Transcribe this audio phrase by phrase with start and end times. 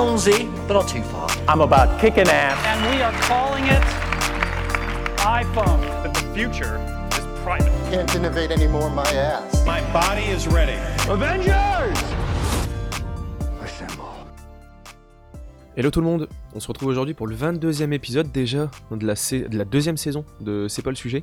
[0.00, 1.28] allons-y, but not too far.
[1.48, 2.56] I'm about kicking ass.
[2.66, 3.82] And we are calling it
[5.18, 5.80] iPhone.
[6.02, 6.80] That the future
[7.12, 7.70] is private.
[7.90, 9.64] Can't innovate anymore, my ass.
[9.66, 10.78] My body is ready.
[11.08, 11.98] Avengers!
[13.62, 14.04] Assemble.
[15.76, 19.16] Hello tout le monde, on se retrouve aujourd'hui pour le 22e épisode déjà de la,
[19.16, 21.22] sa- de la deuxième saison de C'est pas le sujet.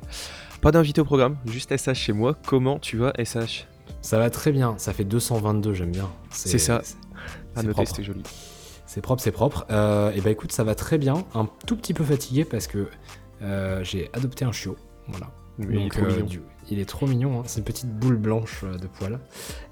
[0.62, 2.34] Pas d'invité au programme, juste SH chez moi.
[2.46, 3.66] Comment tu vas SH
[4.02, 6.08] Ça va très bien, ça fait 222, j'aime bien.
[6.30, 6.80] C'est ça.
[6.84, 6.94] c'est-
[7.56, 7.90] À c'est noter, propre.
[7.90, 8.22] c'était joli.
[8.98, 9.64] C'est propre, c'est propre.
[9.70, 11.24] Euh, et bah écoute, ça va très bien.
[11.32, 12.88] Un tout petit peu fatigué parce que
[13.42, 14.74] euh, j'ai adopté un chiot.
[15.06, 15.28] Voilà.
[15.56, 16.26] Mais il est Donc, trop euh, mignon.
[16.26, 17.42] du- il est trop mignon, hein.
[17.46, 19.18] c'est une petite boule blanche euh, de poils.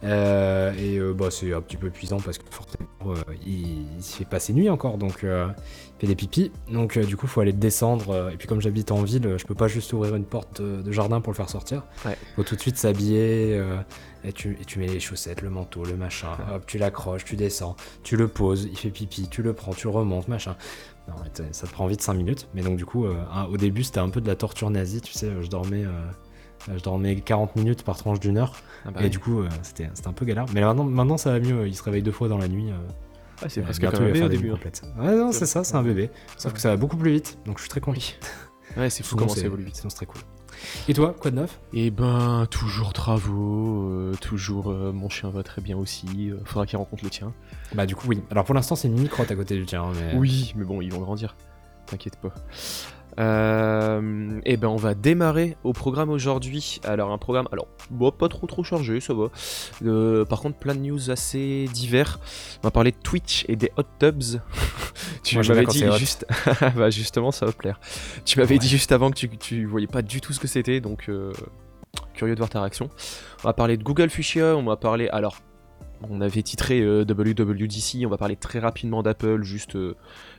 [0.05, 2.87] Euh, et euh, bah, c'est un petit peu épuisant parce que forcément
[3.47, 5.49] il, il se fait pas ses nuits encore, donc euh,
[5.97, 6.53] il fait des pipis.
[6.71, 8.31] Donc du coup, faut aller le descendre.
[8.33, 10.93] et puis comme j'habite en ville, je peux pas juste ouvrir une porte de, de
[10.93, 11.85] jardin pour le faire sortir.
[12.05, 12.17] Ouais.
[12.35, 13.61] Faut tout de suite s'habiller.
[14.25, 16.29] et, tu, et tu mets les chaussettes, le manteau, le machin.
[16.53, 19.89] Hop, tu l'accroches, tu descends, tu le poses, il fait pipi, tu le prends, tu
[19.89, 20.57] remontes, machin.
[21.09, 21.15] Non,
[21.53, 22.49] ça te prend vite 5 minutes.
[22.55, 23.15] Mais donc du coup, euh,
[23.51, 25.31] au début, c'était un peu de la torture nazie, tu sais.
[25.41, 25.91] Je dormais, euh,
[26.75, 28.55] je dormais 40 minutes par tranche d'une heure.
[28.85, 30.47] Ah bah et du coup, euh, c'était c'était un peu galère.
[30.55, 31.67] Mais maintenant, maintenant, ça va mieux.
[31.69, 32.71] Il se réveille deux fois dans la nuit.
[33.43, 34.53] Ah, c'est va bébé au début.
[34.53, 34.59] hein.
[34.99, 36.11] Ouais, non, c'est ça, c'est un bébé.
[36.37, 37.39] Sauf que ça va beaucoup plus vite.
[37.45, 38.01] Donc je suis très content.
[38.77, 39.77] Ouais, c'est fou comment ça évolue vite.
[39.77, 40.21] Sinon, c'est très cool.
[40.89, 41.61] Et toi, quoi de neuf?
[41.73, 46.31] Et ben, toujours travaux, euh, toujours euh, mon chien va très bien aussi.
[46.31, 47.33] euh, faudra qu'il rencontre le tien.
[47.75, 48.23] Bah du coup, oui.
[48.31, 49.87] Alors pour l'instant, c'est une mini-crotte à côté du tien.
[49.95, 50.19] Mais...
[50.19, 51.37] Oui, mais bon, ils vont grandir.
[51.87, 52.35] T'inquiète pas.
[53.19, 56.81] Euh, et ben on va démarrer au programme aujourd'hui.
[56.85, 59.29] Alors un programme, alors bon, pas trop trop chargé, ça va.
[59.85, 62.19] Euh, par contre plein de news assez divers.
[62.63, 64.23] On va parler de Twitch et des hot tubs.
[65.23, 66.27] tu m'avais dit juste,
[66.77, 67.81] bah justement ça va plaire.
[68.25, 68.59] Tu m'avais Ouais.
[68.59, 71.33] dit juste avant que tu, tu voyais pas du tout ce que c'était, donc euh,
[72.15, 72.91] curieux de voir ta réaction.
[73.45, 75.37] On va parler de Google Fuchsia, on va parler alors.
[76.09, 79.95] On avait titré euh, WWDC, on va parler très rapidement d'Apple, juste euh,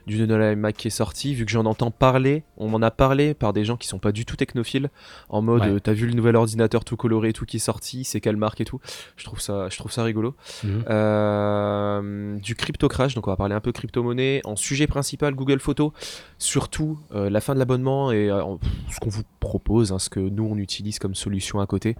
[0.06, 3.34] du nouvel iMac qui est sorti, vu que j'en entends parler, on m'en a parlé
[3.34, 4.88] par des gens qui sont pas du tout technophiles,
[5.28, 5.68] en mode Ouais.
[5.68, 8.36] euh, t'as vu le nouvel ordinateur tout coloré et tout qui est sorti, c'est quelle
[8.36, 8.80] marque et tout.
[9.16, 10.34] Je trouve ça, je trouve ça rigolo.
[10.64, 12.40] Mhm.
[12.40, 14.40] Du crypto crash, donc on va parler un peu crypto-monnaie.
[14.44, 15.92] En sujet principal, Google Photos,
[16.38, 20.56] surtout la fin de l'abonnement et ce qu'on vous propose, hein, ce que nous on
[20.56, 21.96] utilise comme solution à côté.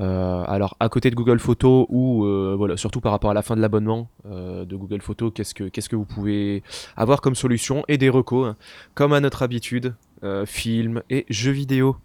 [0.00, 3.42] Euh, alors à côté de Google Photos ou euh, voilà surtout par rapport à la
[3.42, 6.64] fin de l'abonnement euh, de Google Photos qu'est-ce que qu'est-ce que vous pouvez
[6.96, 8.56] avoir comme solution et des recos hein.
[8.94, 9.94] comme à notre habitude
[10.24, 11.96] euh, films et jeux vidéo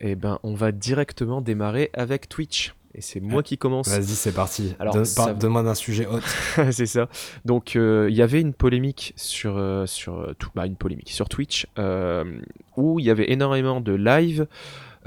[0.00, 4.32] et ben on va directement démarrer avec Twitch et c'est moi qui commence Vas-y, c'est
[4.32, 4.76] parti.
[4.78, 6.20] Alors, ça- Donne-moi d'un sujet hot.
[6.70, 7.08] c'est ça.
[7.44, 11.28] Donc euh, il y avait une polémique sur euh, sur tout, bah, une polémique sur
[11.28, 12.38] Twitch euh,
[12.76, 14.46] où il y avait énormément de live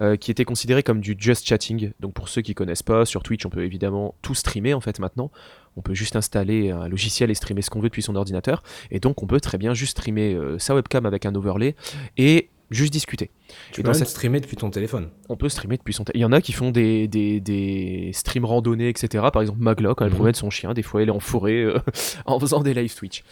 [0.02, 1.91] euh, qui étaient considérés comme du just chatting.
[2.00, 5.00] Donc pour ceux qui connaissent pas, sur Twitch on peut évidemment tout streamer en fait
[5.00, 5.31] maintenant.
[5.75, 8.63] On peut juste installer un logiciel et streamer ce qu'on veut depuis son ordinateur.
[8.91, 11.75] Et donc on peut très bien juste streamer euh, sa webcam avec un overlay
[12.18, 13.30] et juste discuter.
[13.72, 15.09] Tu Et peux dans même cette- streamer depuis ton téléphone.
[15.30, 16.19] On peut streamer depuis son téléphone.
[16.19, 19.24] Il y en a qui font des, des, des streams randonnés, etc.
[19.31, 20.16] Par exemple, Magla, quand elle Mhm.
[20.18, 21.78] promène son chien, des fois elle est en forêt euh,
[22.25, 23.24] en faisant des live Twitch.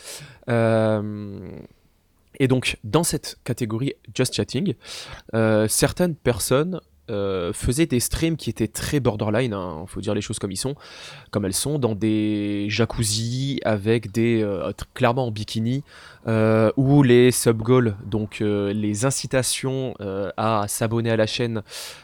[0.50, 1.50] Euh,
[2.40, 4.76] et donc, dans cette catégorie Just Chatting,
[5.34, 6.80] euh, certaines personnes
[7.12, 10.58] euh, faisaient des streams qui étaient très borderline, il faut dire les choses comme ils
[10.58, 10.74] sont,
[11.30, 15.84] comme elles sont, dans des jacuzzi avec des euh, clairement en bikini,
[16.78, 21.62] ou les sub goals, donc les incitations à s'abonner à la chaîne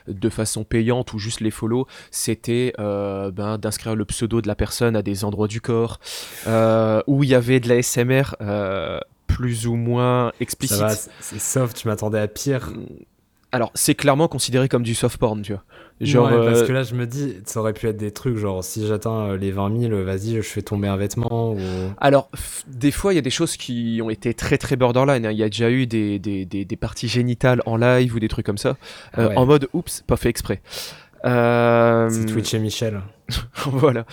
[0.08, 4.96] de façon payante ou juste les follow, c'était ben, d'inscrire le pseudo de la personne
[4.96, 6.00] à des endroits du corps,
[6.46, 8.36] où il y avait de la SMR
[9.41, 11.09] plus ou moins explicite.
[11.19, 12.72] c'est soft, tu m'attendais à pire.
[13.53, 15.63] Alors, c'est clairement considéré comme du soft porn, tu vois.
[16.00, 18.38] Genre, Ouais, parce euh, que là, je me dis, ça aurait pu être des trucs
[18.38, 21.51] genre si j'atteins euh, les 20 000, vas-y, je fais tomber un vêtement.
[21.51, 21.57] Ou...
[22.00, 22.30] Alors,
[22.68, 25.25] des fois, il y a des choses qui ont été très très borderline.
[25.25, 25.31] hein.
[25.31, 28.30] Il y a déjà eu des, des, des, des parties génitales en live ou des
[28.30, 28.78] trucs comme ça,
[29.13, 29.35] Ah euh, ouais.
[29.38, 30.62] en mode oups, pas fait exprès.
[31.26, 33.02] Euh, C'est Twitch et Michel.
[33.68, 34.06] voilà.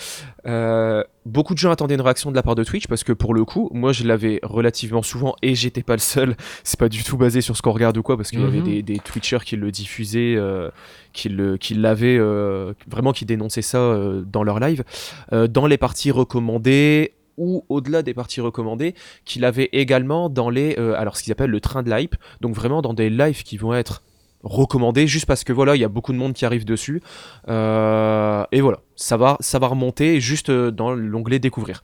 [0.47, 3.35] Euh, beaucoup de gens attendaient une réaction de la part de Twitch parce que pour
[3.35, 6.37] le coup, moi je l'avais relativement souvent et j'étais pas le seul.
[6.65, 8.59] C'est pas du tout basé sur ce qu'on regarde ou quoi parce qu'il y avait
[8.59, 8.65] Mhm.
[8.65, 10.71] des, des Twitchers qui le diffusaient, euh,
[11.13, 14.85] qui le- qui l'avaient euh, vraiment qui dénonçaient ça euh, dans leur live.
[15.33, 18.95] Euh, dans les parties recommandées ou au-delà des parties recommandées,
[19.25, 22.53] qu'il avait également dans les, euh, alors ce qu'ils appellent le train de l'hype, donc
[22.55, 24.03] vraiment dans des lives qui vont être
[24.43, 27.03] recommandés juste parce que voilà il y a beaucoup de monde qui arrive dessus.
[27.49, 31.83] Euh, et voilà ça va ça va remonter juste euh, dans l'onglet découvrir.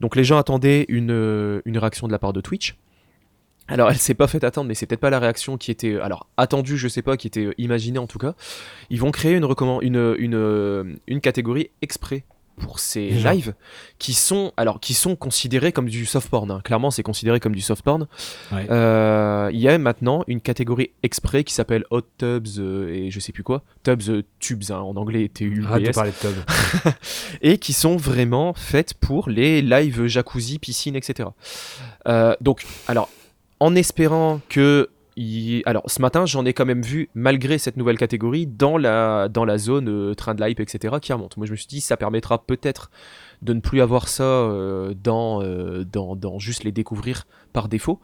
[0.00, 2.76] Donc les gens attendaient une, euh, une réaction de la part de Twitch.
[3.68, 6.26] Alors elle s'est pas fait attendre mais c'est peut-être pas la réaction qui était alors
[6.36, 8.34] attendue je sais pas qui était imaginée en tout cas.
[8.88, 9.46] Ils vont créer une
[9.82, 12.24] une, une catégorie exprès
[12.60, 13.54] pour ces lives
[13.98, 16.50] qui sont alors qui sont considérés comme du soft porn.
[16.50, 16.60] hein.
[16.62, 18.06] Clairement, c'est considéré comme du soft porn.
[18.52, 18.66] Ouais.
[18.70, 23.18] Euh, Il y a maintenant une catégorie exprès qui s'appelle hot tubs euh, et je
[23.18, 26.16] sais plus quoi, tubs euh, tubes hein, en anglais T U B S parler de
[26.16, 26.92] Tub.
[27.42, 31.30] et qui sont vraiment faites pour les lives jacuzzi, piscine, etc.
[32.40, 33.08] Donc, alors,
[33.58, 34.90] en espérant que.
[35.66, 39.44] Alors, ce matin, j'en ai quand même vu, malgré cette nouvelle catégorie, dans la, dans
[39.44, 41.36] la zone euh, train de hype, etc., qui remonte.
[41.36, 42.90] Moi, je me suis dit, ça permettra peut-être
[43.42, 48.00] de ne plus avoir ça euh, dans, euh, dans, dans juste les découvrir par défaut.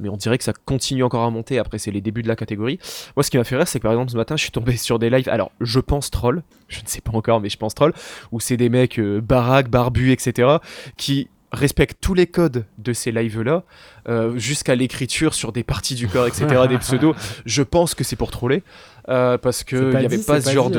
[0.00, 1.58] Mais on dirait que ça continue encore à monter.
[1.58, 2.78] Après, c'est les débuts de la catégorie.
[3.14, 4.76] Moi, ce qui m'a fait rire, c'est que par exemple, ce matin, je suis tombé
[4.76, 5.28] sur des lives.
[5.28, 7.92] Alors, je pense troll, je ne sais pas encore, mais je pense troll,
[8.32, 10.56] où c'est des mecs baraques, barbus, etc.,
[10.96, 13.64] qui respectent tous les codes de ces lives-là,
[14.08, 17.14] euh, jusqu'à l'écriture sur des parties du corps, etc., des pseudos.
[17.46, 18.62] Je pense que c'est pour troller,
[19.08, 20.78] euh, parce qu'il n'y avait dit, pas ce genre dit,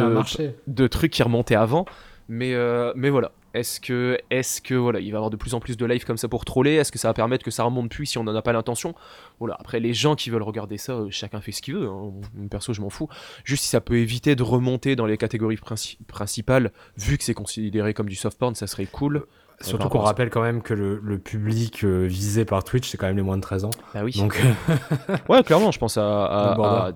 [0.68, 1.86] de, trucs qui remontaient avant.
[2.28, 3.32] Mais, euh, mais voilà.
[3.56, 6.06] Est-ce que, est-ce que voilà, il va y avoir de plus en plus de lives
[6.06, 6.76] comme ça pour troller?
[6.76, 8.94] Est-ce que ça va permettre que ça remonte plus si on n'en a pas l'intention?
[9.40, 9.58] Voilà.
[9.60, 11.88] Après, les gens qui veulent regarder ça, euh, chacun fait ce qu'il veut.
[11.88, 12.12] hein.
[12.52, 13.10] Perso, je m'en fous.
[13.46, 17.34] Juste si ça peut éviter de remonter dans les catégories princi- principales, vu que c'est
[17.34, 19.26] considéré comme du soft porn, ça serait cool.
[19.62, 23.08] Surtout qu'on rappelle quand même que le, le public euh, visé par Twitch, c'est quand
[23.08, 23.70] même les moins de 13 ans.
[23.94, 24.14] Bah oui.
[24.18, 24.40] Donc,
[25.30, 26.92] Ouais, clairement, je pense à, à, Le border.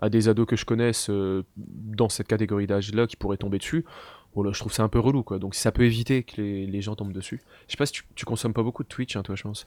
[0.00, 3.58] à- à des ados que je connaisse euh, dans cette catégorie d'âge-là qui pourraient tomber
[3.58, 3.84] dessus.
[4.34, 5.38] Voilà, je trouve ça un peu relou, quoi.
[5.38, 7.40] Donc si ça peut éviter que les, les gens tombent dessus.
[7.68, 9.66] Je sais pas si tu, tu consommes pas beaucoup de Twitch, hein, toi, je pense.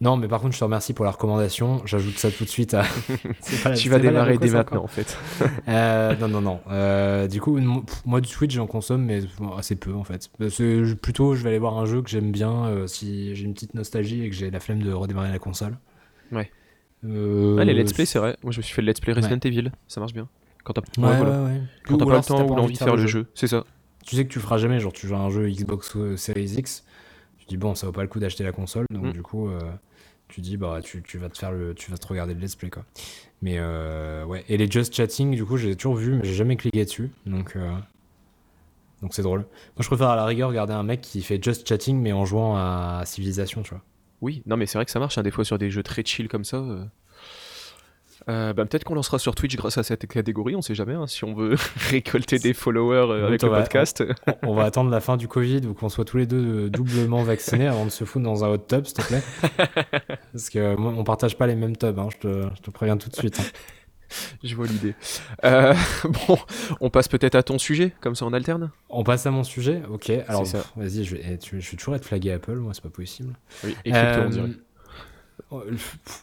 [0.00, 1.80] Non, mais par contre, je te remercie pour la recommandation.
[1.86, 2.82] J'ajoute ça tout de suite à.
[3.64, 5.16] La- tu vas démarrer dès maintenant, en fait.
[5.68, 6.60] Euh, non, non, non.
[6.70, 7.58] Euh, du coup,
[8.04, 9.20] moi, du Twitch, j'en consomme, mais
[9.56, 10.28] assez peu, en fait.
[10.38, 13.34] Parce que je- plutôt, je vais aller voir un jeu que j'aime bien euh, si
[13.34, 15.76] j'ai une petite nostalgie et que j'ai la flemme de redémarrer la console.
[16.32, 16.50] Ouais.
[17.04, 18.36] Ah, les let's play, c'est vrai.
[18.42, 19.70] Moi, je me suis fait le let's play Resident Evil.
[19.88, 20.28] Ça marche bien.
[20.64, 21.32] Quand t'as Ouais, ouais, voilà.
[21.32, 23.26] pas le temps t'as ou l'envie de faire le jeu.
[23.34, 23.64] C'est ça.
[24.06, 26.84] Tu sais que tu feras jamais, genre tu joues à un jeu Xbox Series X,
[27.52, 29.12] dis bon, ça vaut pas le coup d'acheter la console, donc Mm.
[29.12, 29.60] du coup, euh,
[30.28, 32.54] tu dis bah tu, tu vas te faire le, tu vas te regarder le let's
[32.56, 32.84] play quoi.
[33.42, 36.56] Mais euh, ouais, et les Just Chatting, du coup, j'ai toujours vu, mais j'ai jamais
[36.56, 37.70] cliqué dessus, donc euh,
[39.02, 39.40] donc c'est drôle.
[39.40, 42.24] Moi, je préfère à la rigueur regarder un mec qui fait Just Chatting, mais en
[42.24, 43.82] jouant à Civilization, tu vois.
[44.20, 46.04] Oui, non, mais c'est vrai que ça marche, hein, des fois, sur des jeux très
[46.04, 46.58] chill comme ça.
[46.58, 46.84] euh.
[48.28, 51.06] Euh, bah, peut-être qu'on lancera sur Twitch grâce à cette catégorie, on sait jamais, hein,
[51.06, 51.56] si on veut
[51.90, 54.04] récolter des followers euh, avec le va- podcast.
[54.42, 56.70] On, on va attendre la fin du Covid ou qu'on soit tous les deux euh,
[56.70, 59.22] doublement vaccinés avant de se foutre dans un hot tub, s'il te plaît.
[60.32, 62.70] Parce que euh, moi, on partage pas les mêmes tubs, hein, je, te, je te
[62.70, 63.38] préviens tout de suite.
[63.40, 63.44] hein.
[64.44, 64.94] Je vois l'idée.
[65.42, 65.72] Euh,
[66.28, 66.36] bon,
[66.82, 68.70] on passe peut-être à ton sujet, comme ça on alterne.
[68.90, 70.10] On passe à mon sujet, ok.
[70.28, 70.44] Alors,
[70.76, 73.32] vas-y, je vais, eh, je vais toujours être flagué Apple, moi, c'est pas possible.
[73.64, 74.48] Oui, et crypto, on dirait.
[75.52, 75.62] Oh,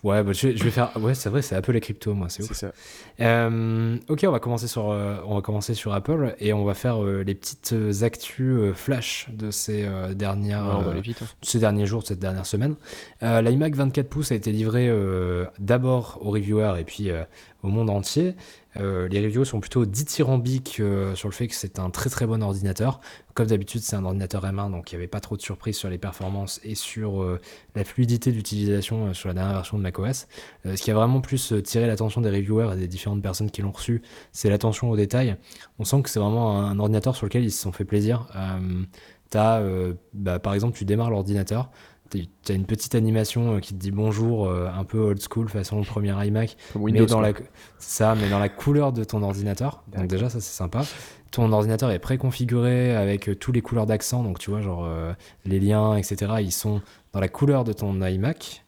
[0.03, 0.91] Ouais, bah, je, vais, je vais faire.
[0.99, 2.57] Ouais, c'est vrai, c'est Apple et crypto, moi, c'est C'est ouf.
[2.57, 2.71] ça.
[3.19, 6.73] Euh, ok, on va commencer sur, euh, on va commencer sur Apple et on va
[6.73, 10.91] faire euh, les petites actus euh, flash de ces euh, dernières, Ouais, on va euh,
[10.91, 11.21] aller vite.
[11.21, 11.27] hein.
[11.41, 12.75] ces derniers jours, de cette dernière semaine.
[13.23, 17.23] Euh, L'iMac 24 pouces a été livré euh, d'abord aux reviewers et puis euh,
[17.63, 18.35] au monde entier.
[18.77, 22.25] Euh, les reviews sont plutôt dithyrambiques euh, sur le fait que c'est un très très
[22.27, 22.99] bon ordinateur.
[23.33, 25.89] Comme d'habitude, c'est un ordinateur M1, donc il n'y avait pas trop de surprises sur
[25.89, 27.39] les performances et sur euh,
[27.75, 30.27] la fluidité d'utilisation euh, sur la dernière version de macOS.
[30.65, 33.71] Ce qui a vraiment plus tiré l'attention des reviewers et des différentes personnes qui l'ont
[33.71, 34.01] reçu,
[34.31, 35.35] c'est l'attention aux détails.
[35.79, 38.27] On sent que c'est vraiment un, ordinateur sur lequel ils se sont fait plaisir.
[39.31, 41.69] Bah, par exemple, tu démarres l'ordinateur,
[42.09, 45.49] tu as une petite animation euh, qui te dit bonjour, euh, un peu old school
[45.49, 47.33] façon le premier iMac, mais dans la
[47.77, 49.83] ça, mais dans la couleur de ton ordinateur.
[49.95, 50.83] Donc déjà ça c'est sympa.
[51.31, 55.13] Ton ordinateur est préconfiguré avec euh, tous les couleurs d'accent, donc tu vois genre euh,
[55.45, 56.33] les liens, etc.
[56.39, 56.81] Ils sont
[57.13, 58.65] dans la couleur de ton iMac.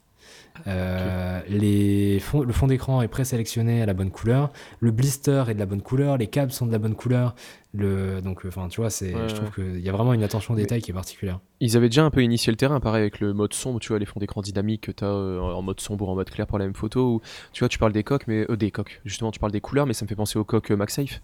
[0.68, 5.54] Euh, les fonds- le fond d'écran est présélectionné à la bonne couleur, le blister est
[5.54, 7.36] de la bonne couleur, les câbles sont de la bonne couleur,
[7.74, 10.54] le donc enfin tu vois c'est Ouais, je trouve qu'il y a vraiment une attention
[10.54, 11.40] au Mais- détail qui est particulière.
[11.60, 14.00] Ils avaient déjà un peu initié le terrain, pareil avec le mode sombre, tu vois,
[14.00, 16.58] les fonds d'écran dynamiques que tu as en mode sombre ou en mode clair pour
[16.60, 17.16] la même photo.
[17.16, 17.22] Ou,
[17.54, 19.00] tu vois, tu parles des coques, mais euh, des coques.
[19.06, 21.22] Justement, tu parles des couleurs, mais ça me fait penser aux coques euh, MagSafe.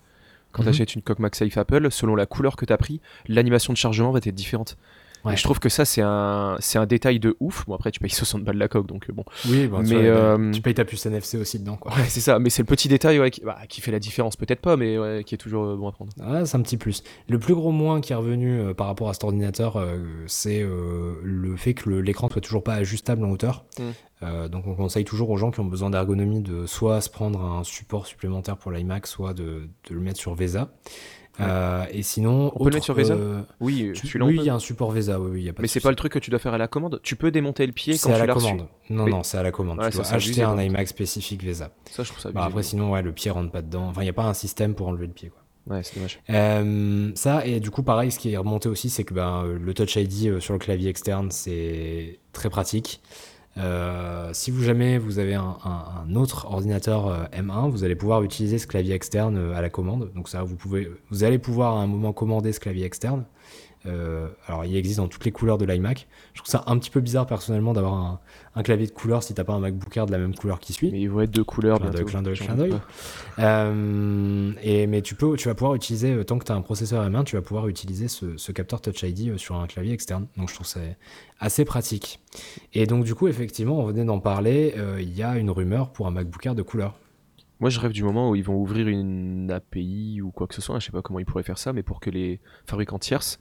[0.51, 0.65] Quand Mhm.
[0.65, 3.77] tu achètes une coque MagSafe Apple, selon la couleur que tu as pris, l'animation de
[3.77, 4.77] chargement va être différente.
[5.25, 5.33] Ouais.
[5.33, 7.65] Et je trouve que ça, c'est un, c'est un détail de ouf.
[7.65, 9.23] Bon, après, tu payes 60 balles la coque, donc euh, bon.
[9.49, 11.93] Oui, bon, tu, Mais, vois, euh, tu payes ta puce NFC aussi dedans quoi.
[11.95, 14.35] Ouais, c'est ça, mais c'est le petit détail ouais, qui, bah, qui fait la différence,
[14.35, 16.11] peut-être pas, mais ouais, qui est toujours euh, bon à prendre.
[16.21, 17.03] Ah, c'est un petit plus.
[17.27, 19.97] Le plus gros moins qui est revenu euh, par rapport à cet ordinateur, euh,
[20.27, 20.65] c'est
[21.23, 23.65] le fait que l'écran soit toujours pas ajustable en hauteur.
[23.79, 23.83] Mm.
[24.23, 27.41] Euh, donc on conseille toujours aux gens qui ont besoin d'ergonomie de soit se prendre
[27.41, 30.69] un support supplémentaire pour l'iMac, soit de, de le mettre sur VESA.
[31.39, 34.55] Euh, et sinon, On peut le mettre sur VESA euh, Oui, tu- il y a
[34.55, 36.29] un support VESA, oui, oui, y a pas mais c'est pas le truc que tu
[36.31, 36.99] dois faire à la commande?
[37.03, 38.53] Tu peux démonter le pied quand C'est à tu la l'as reçu.
[38.89, 39.79] Non, non, c'est à la commande.
[39.79, 41.71] Ouais, tu dois acheter un iMac spécifique VESA.
[41.91, 43.87] Ça, je trouve ça Bah, après, sinon, ouais, le pied rentre pas dedans.
[43.87, 45.29] Enfin, il n'y a pas un système pour enlever le pied.
[45.29, 45.75] Quoi.
[45.75, 46.19] Ouais, c'est dommage.
[46.29, 49.73] Euh, ça, et du coup, pareil, ce qui est remonté aussi, c'est que ben, le
[49.73, 53.01] Touch ID euh, sur le clavier externe, c'est très pratique.
[53.57, 58.23] Euh, si vous jamais vous avez un, un- autre ordinateur euh, M1, vous allez pouvoir
[58.23, 60.11] utiliser ce clavier externe euh, à la commande.
[60.15, 63.23] Donc ça, vous pouvez, vous allez pouvoir à un moment commander ce clavier externe.
[63.87, 66.07] Euh, alors, il existe dans toutes les couleurs de l'iMac.
[66.33, 68.19] Je trouve ça un petit peu bizarre personnellement d'avoir un,
[68.57, 70.73] un clavier de couleur si t'as pas un MacBook Air de la même couleur qui
[70.73, 70.91] suit.
[70.91, 72.73] Mais ils vont être de couleurs Clin d'œil, clin d'œil, clin d'œil.
[73.37, 76.61] Euh, et, mais tu, peux, tu vas pouvoir utiliser, euh, tant que tu as un
[76.61, 80.27] processeur M1, tu vas pouvoir utiliser ce, ce capteur Touch ID sur un clavier externe.
[80.37, 80.79] Donc je trouve ça
[81.39, 82.19] assez pratique.
[82.73, 85.91] Et donc du coup, effectivement, on venait d'en parler, euh, il y a une rumeur
[85.91, 86.95] pour un MacBook Air de couleur.
[87.59, 90.61] Moi, je rêve du moment où ils vont ouvrir une API ou quoi que ce
[90.61, 90.79] soit.
[90.79, 93.39] Je sais pas comment ils pourraient faire ça, mais pour que les fabricants tierces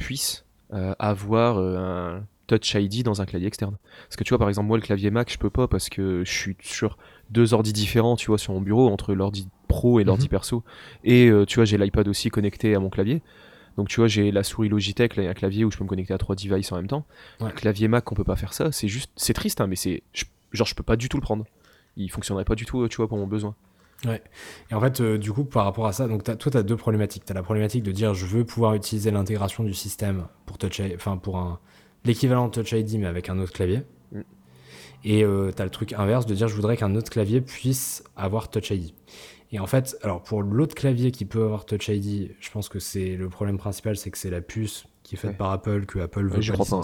[0.00, 1.76] puissent euh, avoir euh,
[2.18, 3.76] un Touch ID dans un clavier externe.
[4.08, 6.24] Parce que tu vois, par exemple, moi, le clavier Mac, je peux pas parce que
[6.24, 6.98] je suis sur
[7.30, 10.30] deux ordis différents, tu vois, sur mon bureau, entre l'ordi pro et l'ordi Mhm.
[10.30, 10.64] perso.
[11.04, 13.22] Et euh, tu vois, j'ai l'iPad aussi connecté à mon clavier.
[13.76, 16.12] Donc tu vois, j'ai la souris Logitech, là, un clavier où je peux me connecter
[16.12, 17.06] à trois devices en même temps.
[17.40, 17.46] Ouais.
[17.50, 18.72] Le clavier Mac, on peut pas faire ça.
[18.72, 21.22] C'est juste, c'est triste, hein, mais c'est, je- genre, je peux pas du tout le
[21.22, 21.44] prendre.
[21.96, 23.54] Il fonctionnerait pas du tout, tu vois, pour mon besoin.
[24.70, 26.76] Et en fait, euh, du coup, par rapport à ça, donc toi, tu as deux
[26.76, 27.24] problématiques.
[27.24, 30.78] Tu as la problématique de dire je veux pouvoir utiliser l'intégration du système pour Touch
[30.78, 31.60] ID, enfin pour un
[32.04, 33.82] l'équivalent de Touch ID mais avec un autre clavier.
[34.12, 34.20] Mm.
[35.04, 38.48] Et tu as le truc inverse de dire je voudrais qu'un autre clavier puisse avoir
[38.48, 38.92] Touch ID.
[39.52, 42.78] Et en fait, alors pour l'autre clavier qui peut avoir Touch ID, je pense que
[42.78, 45.36] c'est le problème principal, c'est que c'est la puce qui est faite Ouais.
[45.36, 46.82] par Apple que Apple veut Ouais, pas pas.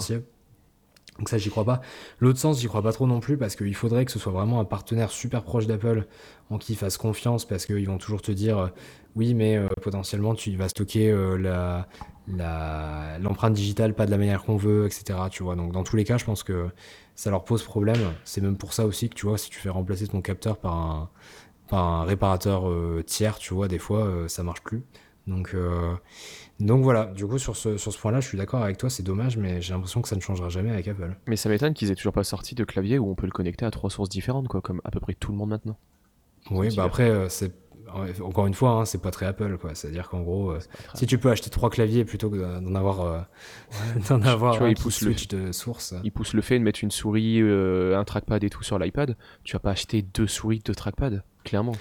[1.17, 1.81] Donc ça, j'y crois pas.
[2.19, 4.59] L'autre sens, j'y crois pas trop non plus parce qu'il faudrait que ce soit vraiment
[4.59, 6.05] un partenaire super proche d'Apple
[6.49, 8.67] en qui ils fassent confiance parce qu'ils vont toujours te dire euh,
[9.15, 11.87] oui, mais euh, potentiellement tu vas stocker euh, la
[13.19, 15.17] l'empreinte digitale pas de la manière qu'on veut, etc.
[15.31, 15.55] Tu vois.
[15.55, 16.67] Donc dans tous les cas, je pense que
[17.15, 17.99] ça leur pose problème.
[18.25, 20.73] C'est même pour ça aussi que tu vois, si tu fais remplacer ton capteur par
[20.73, 21.09] un
[21.69, 22.71] par un réparateur
[23.05, 24.83] tiers, tu vois, des fois ça marche plus.
[25.27, 25.93] Donc euh,
[26.59, 27.05] donc voilà.
[27.05, 28.89] Du coup sur ce sur ce point-là, je suis d'accord avec toi.
[28.89, 31.15] C'est dommage, mais j'ai l'impression que ça ne changera jamais avec Apple.
[31.27, 33.65] Mais ça m'étonne qu'ils aient toujours pas sorti de clavier où on peut le connecter
[33.65, 35.77] à trois sources différentes, quoi, comme à peu près tout le monde maintenant.
[36.49, 37.51] Oui, bah après, euh, c'est
[38.21, 39.73] encore une fois, hein, c'est pas très Apple, quoi.
[39.73, 40.59] C'est-à-dire qu'en gros, euh,
[40.93, 43.19] si tu peux acheter trois claviers plutôt que d'en avoir, euh,
[44.09, 45.93] d'en avoir Tu vois, un ils qui poussent le- de source.
[46.03, 49.15] Ils poussent le fait de mettre une souris, euh, un trackpad et tout sur l'iPad.
[49.43, 51.73] Tu vas pas acheter deux souris, deux trackpads, clairement.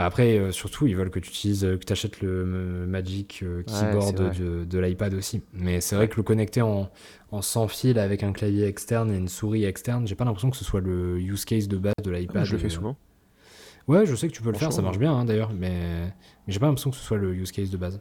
[0.00, 2.86] Bah après, euh, surtout, ils veulent que tu utilises, euh, que tu achètes le euh,
[2.86, 5.42] Magic euh, Keyboard de, de l'iPad aussi.
[5.52, 6.88] Mais c'est vrai que le connecter en,
[7.32, 10.56] en sans fil avec un clavier externe et une souris externe, j'ai pas l'impression que
[10.56, 12.44] ce soit le use case de base de l'iPad.
[12.46, 12.96] je le fais souvent.
[13.88, 15.70] Ouais, je sais que tu peux le faire, ça marche bien hein, d'ailleurs, mais,
[16.46, 18.00] mais j'ai pas l'impression que ce soit le use case de base.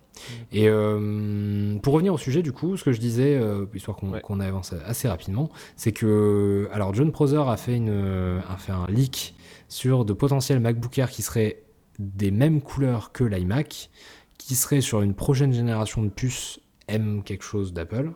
[0.54, 4.12] Et euh, pour revenir au sujet, du coup, ce que je disais, euh, histoire qu'on
[4.12, 4.46] Ouais.
[4.46, 9.36] avance assez rapidement, c'est que alors John Prosser a fait, une, a fait un leak
[9.68, 11.64] sur de potentiels MacBook Air qui seraient
[12.00, 13.90] des mêmes couleurs que l'iMac,
[14.38, 18.12] qui seraient sur une prochaine génération de puces M quelque chose d'Apple,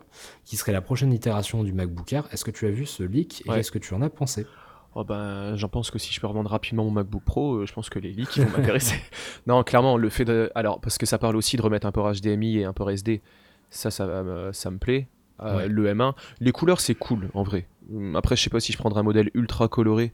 [0.46, 2.28] qui serait la prochaine itération du MacBook Air.
[2.32, 3.58] Est-ce que tu as vu ce leak et Ouais.
[3.58, 4.48] qu'est-ce que tu en as pensé?
[4.96, 7.74] Oh ben, j'en pense que si je peux revendre rapidement mon MacBook Pro, euh, je
[7.74, 8.96] pense que les leaks vont m'intéresser.
[9.48, 10.52] non, clairement, le fait de.
[10.56, 13.22] Alors, parce que ça parle aussi de remettre un port HDMI et un port SD,
[13.70, 15.08] ça, ça, me- ça me plaît.
[15.42, 15.68] Euh, Ouais.
[15.68, 17.68] Le M1, les couleurs, c'est cool en vrai.
[18.16, 20.14] Après, je sais pas si je prendrais un modèle ultra coloré.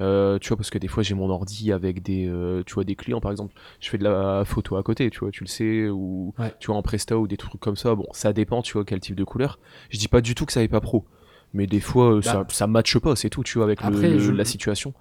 [0.00, 2.84] Euh, tu vois, parce que des fois j'ai mon ordi avec des, euh, tu vois,
[2.84, 3.54] des clients par exemple.
[3.80, 6.54] Je fais de la photo à côté, tu vois, tu le sais, ou Ouais.
[6.60, 7.94] tu vois en Presta ou des trucs comme ça.
[7.94, 9.58] Bon, ça dépend, tu vois, quel type de couleur.
[9.90, 11.04] Je dis pas du tout que ça n'est pas pro,
[11.52, 12.46] mais des fois euh, ça, Bah.
[12.50, 14.94] ça matche pas, c'est tout, tu vois, avec le- Après, le- je- la situation.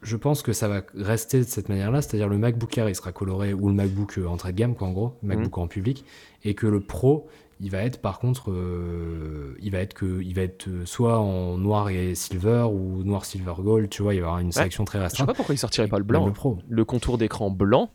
[0.00, 3.10] Je pense que ça va rester de cette manière-là, c'est-à-dire le MacBook Air il sera
[3.10, 6.04] coloré ou le MacBook entrée de gamme quoi en gros, le MacBook en public,
[6.44, 7.26] et que le Pro
[7.60, 11.58] il va être par contre, euh, il va être que, il va être soit en
[11.58, 14.84] noir et silver ou noir silver gold, tu vois, il va y avoir une sélection
[14.84, 15.26] très Je sais restreinte.
[15.28, 16.24] pas pourquoi ils sortiraient pas le blanc.
[16.24, 16.34] Le hein.
[16.34, 16.58] Pro.
[16.68, 17.90] Le contour d'écran blanc,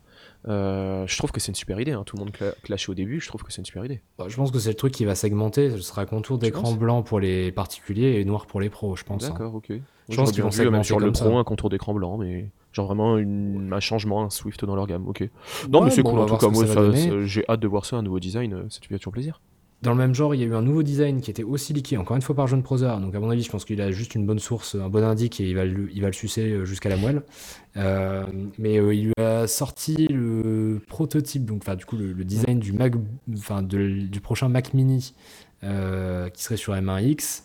[0.47, 1.91] euh, je trouve que c'est une super idée.
[1.91, 2.03] hein.
[2.05, 4.01] Tout le monde cla- clashait au début, je trouve que c'est une super idée.
[4.17, 5.71] Bah, je pense que c'est le truc qui va segmenter.
[5.71, 9.25] Ce sera contour d'écran blanc pour les particuliers et noir pour les pros, je pense.
[9.25, 9.29] hein.
[9.29, 9.71] D'accord, ok.
[10.09, 11.35] Je pense qu'ils vont segmenter sur le Pro ça.
[11.35, 15.07] un contour d'écran blanc, mais genre vraiment une- un changement, un Swift dans leur gamme.
[15.07, 15.27] Ok.
[15.69, 16.47] Non, Ouais, mais c'est bon, cool en tout cas.
[16.49, 16.65] Moi,
[17.25, 18.53] j'ai hâte de voir ça, un nouveau design.
[18.53, 19.41] euh, Ça te fait toujours plaisir.
[19.83, 21.97] Dans le même genre, il y a eu un nouveau design qui était aussi leaké,
[21.97, 22.89] encore une fois par John Prosser.
[22.99, 25.39] Donc, à mon avis, je pense qu'il a juste une bonne source, un bon indice
[25.39, 27.21] et il va le, il va le sucer euh, jusqu'à la moelle.
[27.75, 28.23] Euh,
[28.57, 32.57] mais euh, il lui a sorti le prototype, donc, enfin, du coup, le, le design
[32.57, 32.93] du, Mac,
[33.35, 35.13] enfin, du prochain Mac Mini
[35.63, 37.43] euh, qui serait sur M1X.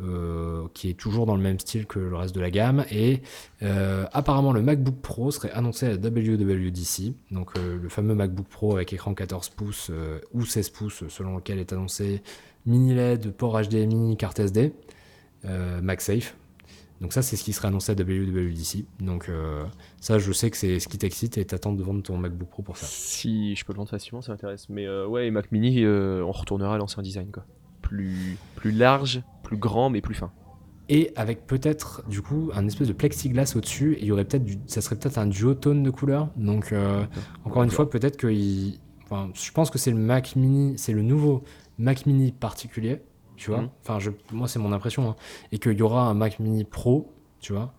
[0.00, 3.22] Euh, qui est toujours dans le même style que le reste de la gamme et
[3.62, 8.74] euh, apparemment le MacBook Pro serait annoncé à WWDC donc euh, le fameux MacBook Pro
[8.74, 9.92] avec écran 14 pouces
[10.32, 12.24] ou 16 pouces selon lequel est annoncé
[12.66, 14.72] mini LED, port HDMI, carte SD,
[15.44, 16.34] MagSafe.
[17.00, 18.86] Donc ça, c'est ce qui serait annoncé à WWDC.
[18.98, 19.30] Donc
[20.00, 22.62] ça, je sais que c'est ce qui t'excite et t'attends de vendre ton MacBook Pro
[22.62, 22.86] pour ça.
[22.86, 24.68] Si je peux le vendre facilement, ça m'intéresse.
[24.70, 27.44] Mais ouais, et Mac Mini, on retournera à l'ancien design, quoi.
[27.82, 30.32] Plus, plus large, plus grand, mais plus fin.
[30.88, 34.44] Et avec peut-être du coup un espèce de plexiglas au-dessus, et il y aurait peut-être
[34.44, 36.28] du, ça serait peut-être un duotone de couleurs.
[36.36, 37.04] Donc euh,
[37.44, 40.92] encore une fois, peut-être que il- enfin, je pense que c'est le Mac Mini, c'est
[40.92, 41.42] le nouveau
[41.78, 43.00] Mac Mini particulier,
[43.36, 43.62] tu vois.
[43.62, 43.68] Mhm.
[43.82, 45.16] Enfin, je, moi c'est mon impression, hein.
[45.52, 47.72] et qu'il y aura un Mac Mini Pro, tu vois,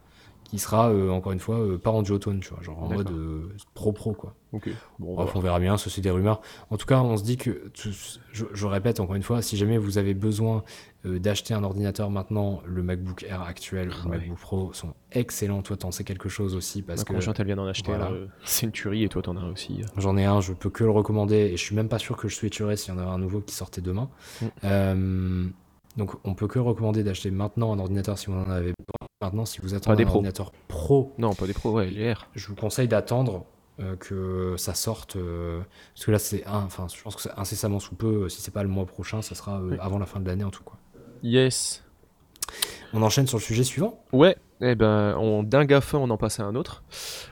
[0.55, 3.11] qui sera euh, encore une fois euh, pas en duotone, tu vois, genre en mode
[3.11, 4.33] euh, pro pro quoi.
[4.53, 4.69] Ok.
[4.99, 6.41] Bon, Bref, on verra bien, c'est des rumeurs.
[6.69, 7.71] En tout cas, on se dit que,
[8.31, 10.63] je, je répète encore une fois, si jamais vous avez besoin
[11.05, 14.17] euh, d'acheter un ordinateur maintenant, le MacBook Air actuel ou le Ouais.
[14.19, 15.61] MacBook Pro sont excellents.
[15.61, 18.05] Toi, t'en sais quelque chose aussi parce Ma que conjointe, elle vient d'en acheter voilà.
[18.07, 19.81] un, euh, Century et toi, t'en as aussi.
[19.81, 19.85] euh.
[19.97, 22.29] j'en ai un, je peux que le recommander et je suis même pas sûr que
[22.29, 24.09] je switcherai s'il y en avait un nouveau qui sortait demain.
[24.41, 24.45] Mm.
[24.63, 25.45] Euh,
[25.97, 29.04] donc, on peut que recommander d'acheter maintenant un ordinateur si vous en avez besoin.
[29.25, 32.27] Maintenant, si vous attendez des un ordinateur pro Non, pas des pros, ouais, les R.
[32.35, 33.45] je vous conseille d'attendre
[33.79, 35.59] euh, que ça sorte euh,
[35.93, 38.39] parce que là c'est un enfin je pense que c'est incessamment sous peu euh, si
[38.39, 39.75] c'est pas le mois prochain ça sera Oui.
[39.81, 40.77] avant la fin de l'année en tout cas
[41.23, 41.83] Yes.
[42.93, 46.39] on enchaîne sur le sujet suivant Ouais, eh ben, on, d'un GAFA, on en passe
[46.39, 46.83] à un autre.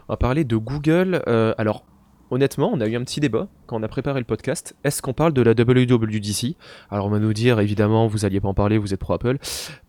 [0.10, 1.22] On va parler de Google.
[1.58, 1.86] Alors,
[2.34, 4.76] honnêtement, on a eu un petit débat quand on a préparé le podcast.
[4.84, 6.56] Est-ce qu'on parle de la WWDC
[6.92, 9.38] Alors, on va nous dire, évidemment, vous alliez pas en parler, vous êtes pro Apple.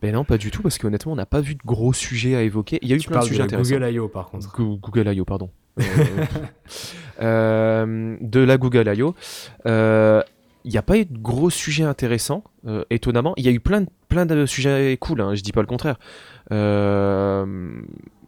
[0.02, 2.42] Ben non, pas du tout, parce qu'honnêtement, on n'a pas vu de gros sujets à
[2.42, 2.78] évoquer.
[2.82, 3.74] Il y a eu tu plein de de sujets la intéressants.
[3.74, 4.08] Google I.O.
[4.08, 5.50] par contre Goo- Google I.O., pardon.
[5.80, 5.82] Euh,
[7.22, 9.14] euh, de la Google I.O.
[9.66, 10.22] Euh,
[10.64, 13.34] Il n'y a pas eu de gros sujets intéressants, euh, étonnamment.
[13.36, 15.66] Il y a eu plein de, plein de sujets cool, hein, je dis pas le
[15.66, 15.96] contraire.
[16.52, 17.44] Euh,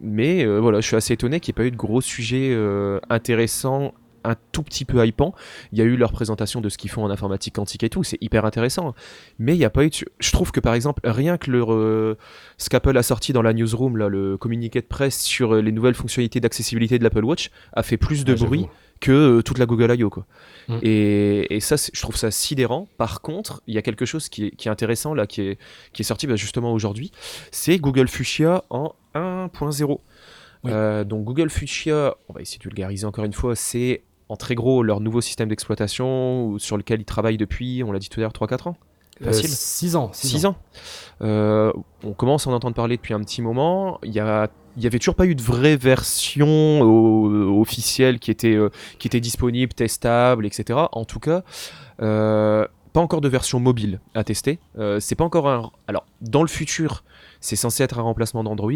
[0.01, 2.51] mais euh, voilà, je suis assez étonné qu'il n'y ait pas eu de gros sujets
[2.53, 3.95] euh, intéressants,
[4.27, 5.35] un tout petit peu hypant.
[5.73, 8.05] Il y a eu leur présentation de ce qu'ils font en informatique quantique et tout,
[8.05, 8.95] c'est hyper intéressant.
[9.39, 12.17] Mais il n'y a pas eu Je trouve que par exemple, rien que leur, euh,
[12.59, 15.73] ce qu'Apple a sorti dans la newsroom, là, le communiqué de presse sur euh, les
[15.73, 18.67] nouvelles fonctionnalités d'accessibilité de l'Apple Watch, a fait plus de bruit
[19.01, 20.11] que euh, toute la Google I.O.
[20.11, 20.27] Quoi.
[20.69, 20.79] Mm.
[20.83, 22.89] Et, et ça, je trouve ça sidérant.
[22.97, 25.59] Par contre, il y a quelque chose qui est, qui est intéressant là, qui est,
[25.93, 27.13] qui est sorti bah, justement aujourd'hui,
[27.51, 30.01] c'est Google Fuchsia en 1.0.
[30.65, 30.71] Oui.
[30.73, 34.55] Euh, donc Google Fuchsia, on va essayer de vulgariser encore une fois, c'est en très
[34.55, 38.23] gros leur nouveau système d'exploitation sur lequel ils travaillent depuis, on l'a dit tout à
[38.23, 38.77] l'heure, 3-4 ans?
[39.23, 39.49] Facile.
[39.49, 40.57] 6 Euh, ans 6 6 ans.
[41.23, 41.73] Euh,
[42.05, 43.99] on commence à en entendre parler depuis un petit moment.
[44.03, 48.31] Il y a il y avait toujours pas eu de vraie version au- officielle qui
[48.31, 50.79] était, euh, qui était disponible, testable, etc.
[50.93, 51.45] En tout cas,
[52.03, 54.59] euh, pas encore de version mobile à tester.
[54.79, 55.71] Euh, c'est pas encore un.
[55.89, 57.05] Alors, dans le futur,
[57.41, 58.73] c'est censé être un remplacement d'Android.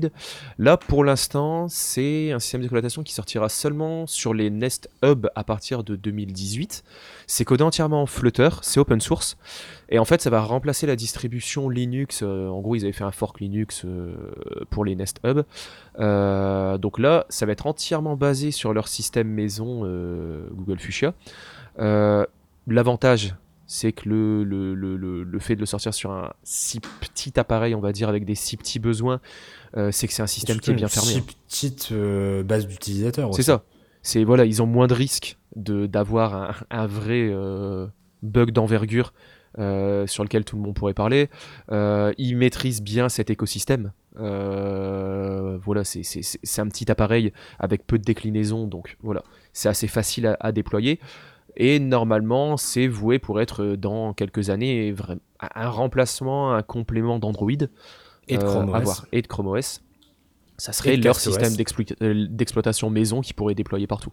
[0.58, 5.44] Là, pour l'instant, c'est un système d'exploitation qui sortira seulement sur les Nest Hub à
[5.44, 6.84] partir de 2018.
[7.26, 9.36] C'est codé entièrement en Flutter, c'est open source.
[9.88, 12.22] Et en fait, ça va remplacer la distribution Linux.
[12.22, 14.14] euh, en gros, ils avaient fait un fork Linux euh,
[14.70, 15.42] pour les Nest Hub.
[15.98, 19.80] Euh, donc là, ça va être entièrement basé sur leur système maison
[20.52, 21.14] Google Fuchsia.
[22.66, 23.34] L'avantage,
[23.72, 27.72] c'est que le, le, le, le, fait de le sortir sur un si petit appareil,
[27.76, 29.20] on va dire, avec des si petits besoins,
[29.76, 31.12] euh, c'est que c'est un système qui est bien fermé.
[31.12, 31.18] hein.
[31.18, 33.62] Une petite euh, base d'utilisateurs C'est ça.
[34.02, 37.86] C'est voilà, ils ont moins de risques de d'avoir un, un vrai euh,
[38.22, 39.12] bug d'envergure
[39.58, 41.30] euh, sur lequel tout le monde pourrait parler.
[41.70, 43.92] Euh, ils maîtrisent bien cet écosystème.
[44.18, 50.26] Euh, voilà, c'est un petit appareil avec peu de déclinaisons, donc voilà, c'est assez facile
[50.26, 50.98] à, à déployer.
[51.56, 54.94] Et normalement, c'est voué pour être euh, dans quelques années
[55.54, 57.50] un remplacement, un complément d'Android
[58.28, 59.02] Et de euh, Chrome OS.
[59.12, 59.80] et de Chrome OS.
[60.58, 61.54] Ça serait leur système
[62.02, 64.12] euh, d'exploitation maison qui pourrait déployer partout.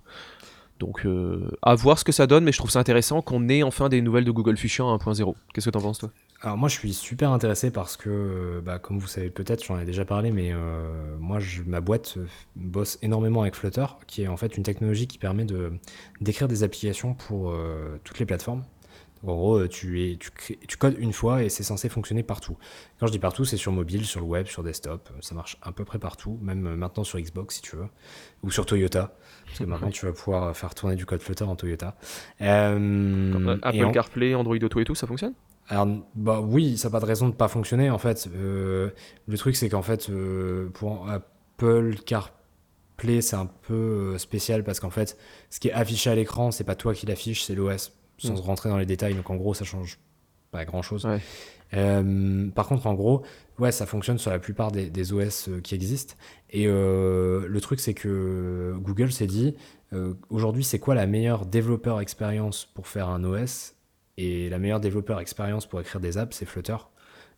[0.79, 3.63] Donc euh, à voir ce que ça donne, mais je trouve ça intéressant qu'on ait
[3.63, 5.33] enfin des nouvelles de Google Fuchsia 1.0.
[5.53, 6.11] Qu'est-ce que t'en penses toi?
[6.41, 9.85] Alors moi je suis super intéressé parce que, bah, comme vous savez peut-être, j'en ai
[9.85, 14.27] déjà parlé, mais euh, moi je- ma boîte euh, bosse énormément avec Flutter, qui est
[14.27, 15.73] en fait une technologie qui permet de
[16.21, 18.63] d'écrire des applications pour euh, toutes les plateformes.
[19.23, 22.21] Donc, en gros, tu, es, tu, crées- tu codes une fois et c'est censé fonctionner
[22.21, 22.55] partout.
[22.99, 25.09] Quand je dis partout, c'est sur mobile, sur le web, sur desktop.
[25.21, 27.87] Ça marche à peu près partout, même maintenant sur Xbox si tu veux,
[28.43, 29.15] ou sur Toyota,
[29.47, 31.97] parce que maintenant tu vas pouvoir faire tourner du code Flutter en Toyota.
[32.41, 35.33] Euh, Apple en- CarPlay, Android Auto et tout, ça fonctionne?
[35.69, 38.29] Alors, bah oui, ça n'a pas de raison de pas fonctionner en fait.
[38.33, 38.89] Euh,
[39.27, 44.79] le truc c'est qu'en fait, euh, pour Apple CarPlay, c'est un peu euh, spécial parce
[44.79, 45.17] qu'en fait,
[45.49, 48.39] ce qui est affiché à l'écran, c'est pas toi qui l'affiche, c'est l'OS, sans Mm.
[48.39, 49.13] rentrer dans les détails.
[49.13, 49.99] Donc en gros, ça change
[50.51, 51.05] pas grand chose.
[51.05, 51.19] Ouais.
[52.55, 53.23] par contre, en gros,
[53.59, 56.15] ouais, ça fonctionne sur la plupart des, des OS qui existent.
[56.49, 59.53] Et le truc, c'est que Google s'est dit,
[60.29, 63.73] aujourd'hui, c'est quoi la meilleure développeur expérience pour faire un OS
[64.17, 66.77] Et la meilleure développeur expérience pour écrire des apps, c'est Flutter.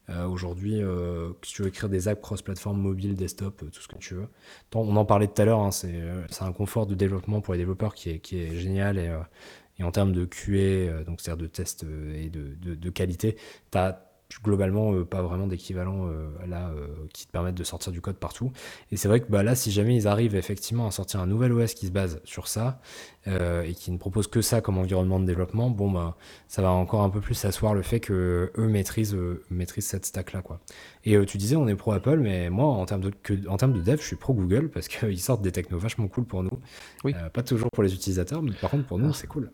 [0.10, 3.88] Euh, Aujourd'hui, euh, si tu veux écrire des apps cross-platform, mobile, desktop, euh, tout ce
[3.88, 4.28] que tu veux.
[4.74, 7.94] On en parlait tout à l'heure, hein, c'est un confort de développement pour les développeurs
[7.94, 12.76] qui est, génial et, en termes de QA, donc c'est-à-dire de test et de, de,
[12.76, 13.38] de qualité,
[13.72, 14.09] tu as
[14.44, 18.16] globalement euh, pas vraiment d'équivalent euh, là euh, qui te permettent de sortir du code
[18.16, 18.52] partout.
[18.92, 21.52] Et c'est vrai que bah, là, si jamais ils arrivent effectivement à sortir un nouvel
[21.52, 22.80] OS qui se base sur ça
[23.28, 26.16] et qui ne propose que ça comme environnement de développement, bon bah
[26.48, 29.16] ça va encore un peu plus asseoir le fait que eux maîtrisent,
[29.52, 30.60] maîtrisent cette stack là quoi.
[31.06, 33.74] Et tu disais on est pro Apple, mais moi en termes de, que, en termes
[33.74, 36.60] de dev, je suis pro Google parce qu'ils sortent des technos vachement cool pour nous.
[37.04, 37.14] Oui.
[37.34, 39.52] Pas toujours pour les utilisateurs, mais par contre pour nous c'est cool.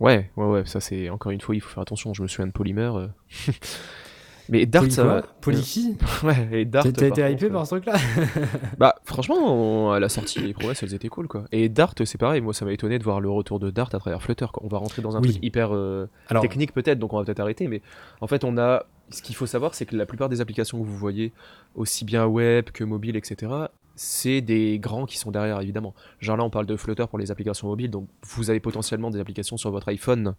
[0.00, 2.12] Ouais, ouais, ouais, ça c'est encore une fois, il faut faire attention.
[2.12, 2.90] Je me souviens de Polymer.
[4.44, 4.50] euh.
[4.50, 5.22] mais Dart, Poly ça quoi va.
[5.40, 6.84] Poly qui Ouais, et Dart.
[6.92, 7.94] T'as été hypé par euh, ce truc là
[8.78, 11.44] Bah, franchement, on- à la sortie, les promesses, elles étaient cool, quoi.
[11.52, 12.40] Et Dart, c'est pareil.
[12.40, 14.46] Moi, ça m'a étonné de voir le retour de Dart à travers Flutter.
[14.52, 14.62] Quoi.
[14.64, 15.30] On va rentrer dans un Oui.
[15.32, 17.68] truc hyper euh, Alors, technique, peut-être, donc on va peut-être arrêter.
[17.68, 17.82] Mais
[18.20, 18.84] en fait, on a.
[19.10, 21.32] Ce qu'il faut savoir, c'est que la plupart des applications que vous voyez,
[21.74, 23.52] aussi bien web que mobile, etc.,
[23.96, 25.94] c'est des grands qui sont derrière, évidemment.
[26.20, 29.20] Genre là, on parle de Flutter pour les applications mobiles, donc vous avez potentiellement des
[29.20, 30.34] applications sur votre iPhone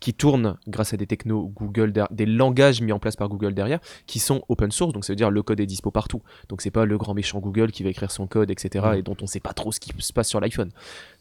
[0.00, 3.80] qui tournent grâce à des technos Google, des langages mis en place par Google derrière,
[4.06, 6.22] qui sont open source, donc ça veut dire le code est dispo partout.
[6.48, 9.16] Donc c'est pas le grand méchant Google qui va écrire son code, etc., et dont
[9.20, 10.70] on sait pas trop ce qui se passe sur l'iPhone.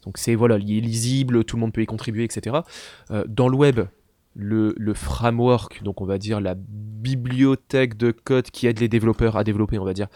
[0.04, 2.58] Donc c'est voilà, il est lisible, tout le monde peut y contribuer, etc.
[3.12, 3.82] Euh, dans le web,
[4.36, 9.38] le, le framework, donc on va dire la bibliothèque de code qui aide les développeurs
[9.38, 10.08] à développer, on va dire,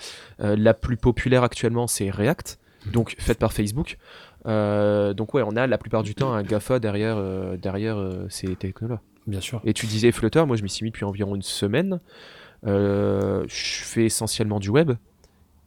[0.42, 2.60] euh, la plus populaire actuellement, c'est React,
[2.92, 3.98] donc faite par Facebook.
[4.46, 7.98] Euh, donc ouais, on a la plupart du temps un GAFA derrière, euh, derrière
[8.30, 9.02] ces technos-là.
[9.28, 9.62] bien sûr.
[9.66, 12.00] Et tu disais Flutter, moi je m'y suis mis depuis environ une semaine.
[12.64, 14.92] Je fais essentiellement du web.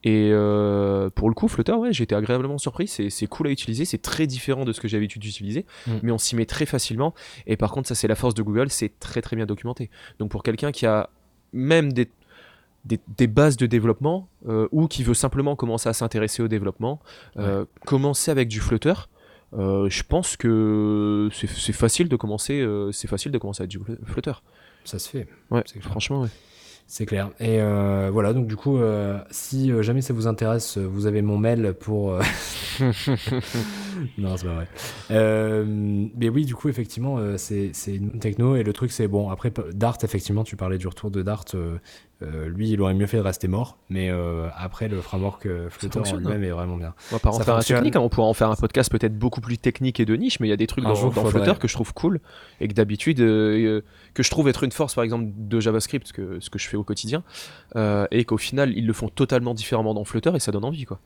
[0.05, 2.89] Et euh, pour le coup, Flutter, ouais, j'ai été agréablement surpris.
[2.89, 3.85] C'est cool à utiliser.
[3.85, 5.65] C'est très différent de ce que j'avais l'habitude d'utiliser.
[5.87, 5.93] Mm.
[6.03, 7.15] Mais on s'y met très facilement.
[7.47, 8.71] Et par contre, ça, c'est la force de Google.
[8.71, 9.91] C'est très très bien documenté.
[10.19, 11.11] Donc pour quelqu'un qui a
[11.53, 12.11] même des,
[12.85, 17.01] des, des bases de développement euh, ou qui veut simplement commencer à s'intéresser au développement,
[17.37, 18.95] euh, commencer avec du Flutter.
[19.53, 22.67] euh, je pense que c'est facile de commencer.
[22.93, 24.33] c'est facile de commencer avec du Flutter.
[24.85, 25.29] Ça se fait.
[25.51, 26.29] Ouais, franchement, ouais.
[26.95, 27.31] C'est clair.
[27.41, 31.23] Et euh, voilà, donc du coup, euh, si euh, jamais ça vous intéresse, vous avez
[31.23, 32.11] mon mail pour.
[34.19, 34.69] non, c'est pas vrai.
[35.11, 35.65] Euh,
[36.15, 38.57] mais oui, du coup, effectivement, c'est une techno.
[38.57, 41.47] Et le truc, c'est bon, après, Dart, effectivement, tu parlais du retour de Dart.
[42.23, 43.79] Euh, lui, il aurait mieux fait de rester mort.
[43.89, 46.95] Mais euh, après, le framework euh, Flutter en lui-même est vraiment bien.
[47.11, 48.91] On va pas en Ça faire un technique, hein, on pourra en faire un podcast
[48.91, 50.95] peut-être beaucoup plus technique et de niche, mais il y a des trucs Un dans,
[50.95, 51.25] jour, dans.
[51.25, 52.21] Flutter que je trouve cool
[52.61, 53.83] et que d'habitude, euh,
[54.15, 56.77] que je trouve être une force par exemple de JavaScript, que, ce que je fais
[56.77, 57.25] au quotidien,
[57.77, 61.01] et qu'au final ils le font totalement différemment dans Flutter et ça donne envie quoi.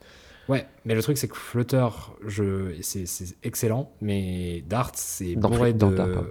[0.49, 1.89] Ouais, mais le truc, c'est que Flutter,
[2.25, 2.75] je...
[2.81, 3.07] c'est
[3.43, 3.91] excellent.
[4.01, 5.97] Mais Dart, c'est bourré Flut- dans de.
[5.97, 6.29] Dart, pardon.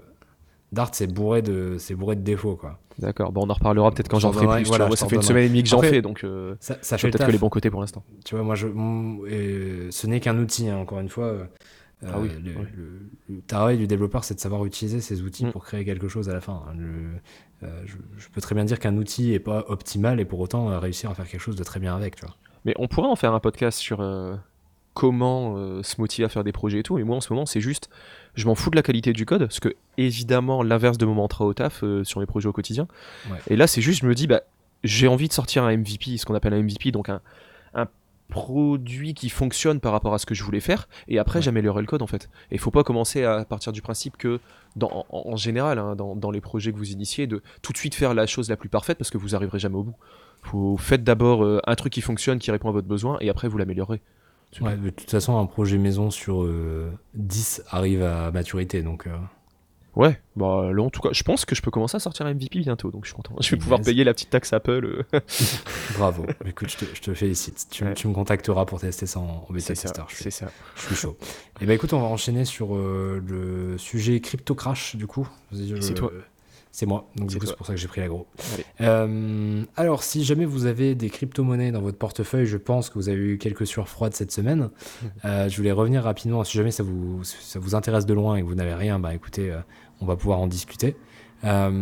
[0.72, 2.80] Dart, c'est bourré de, c'est bourré de défauts, quoi.
[3.00, 4.68] D'accord, bon on en reparlera peut-être quand Je j'en ferai plus.
[4.68, 6.98] voilà, vois, ça fait une semaine et demie que j'en fais, donc euh, Ça, ça
[6.98, 8.04] fait peut-être que les bons côtés pour l'instant.
[8.26, 11.26] Tu vois, moi, je, euh, ce n'est qu'un outil, hein, encore une fois.
[11.26, 11.46] euh,
[12.06, 12.66] Ah oui, le, oui.
[12.76, 15.52] le- le travail du développeur, c'est de savoir utiliser ces outils Mm.
[15.52, 16.62] pour créer quelque chose à la fin.
[16.68, 16.74] hein.
[16.78, 20.40] Le- euh, je, je peux très bien dire qu'un outil est pas optimal et pour
[20.40, 22.36] autant euh, réussir à faire quelque chose de très bien avec, tu vois.
[22.66, 24.02] Mais on pourrait en faire un podcast sur
[24.96, 26.96] comment euh, se motiver à faire des projets et tout.
[26.98, 27.90] Mais moi en ce moment, c'est juste,
[28.34, 31.46] je m'en fous de la qualité du code, parce que évidemment, l'inverse de mon mantra
[31.46, 32.88] au taf euh, sur mes projets au quotidien.
[33.30, 33.38] Ouais.
[33.50, 34.42] Et là, c'est juste, je me dis, bah,
[34.84, 37.22] j'ai envie de sortir un MVP, ce qu'on appelle un MVP, donc un,
[37.76, 37.88] un
[38.30, 41.44] produit qui fonctionne par rapport à ce que je voulais faire, et après Ouais.
[41.44, 42.30] j'améliorerai le code en fait.
[42.50, 44.40] Et il faut pas commencer à partir du principe que,
[44.76, 47.78] dans, en, en général, hein, dans, dans les projets que vous initiez, de tout de
[47.78, 49.96] suite faire la chose la plus parfaite parce que vous arriverez jamais au bout.
[50.44, 53.48] Faut faites d'abord euh, un truc qui fonctionne, qui répond à votre besoin, et après
[53.48, 54.02] vous l'améliorerez.
[54.62, 59.12] Ouais, de toute façon, un projet maison sur euh, 10 arrive à maturité, donc euh,
[59.96, 62.34] Ouais, bah là en tout cas, je pense que je peux commencer à sortir un
[62.34, 63.34] MVP bientôt, donc je suis content.
[63.40, 63.64] Je vais Yes.
[63.64, 64.86] pouvoir payer la petite taxe Apple.
[65.14, 65.20] euh.
[65.98, 66.26] bravo.
[66.46, 67.68] Écoute, je te, je te félicite.
[67.72, 67.94] Tu, Ouais.
[67.94, 70.02] tu me contacteras pour tester ça en, en bêta tester.
[70.10, 70.48] Je suis- c'est ça.
[70.76, 71.16] Je suis chaud.
[71.62, 75.30] Et ben écoute, on va enchaîner sur euh, le sujet crypto crash du coup.
[75.54, 76.12] C'est je- toi.
[76.76, 77.10] C'est moi.
[77.16, 77.54] Donc du C'est coup, toi.
[77.54, 78.28] c'est pour ça que j'ai pris l'agro.
[78.82, 83.08] Euh, alors, si jamais vous avez des crypto-monnaies dans votre portefeuille, je pense que vous
[83.08, 84.70] avez eu quelques sueurs froides cette semaine.
[85.24, 86.44] Euh, je voulais revenir rapidement.
[86.44, 89.14] Si jamais ça vous, ça vous intéresse de loin et que vous n'avez rien, bah
[89.16, 89.60] écoutez, euh,
[90.02, 90.98] on va pouvoir en discuter.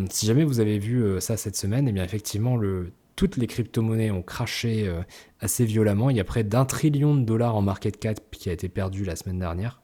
[0.10, 4.12] Si jamais vous avez vu ça cette semaine, eh bien effectivement, le, toutes les crypto-monnaies
[4.12, 4.92] ont craché
[5.40, 6.10] assez violemment.
[6.10, 9.04] Il y a près d'un trillion de dollars en market cap qui a été perdu
[9.06, 9.82] la semaine dernière.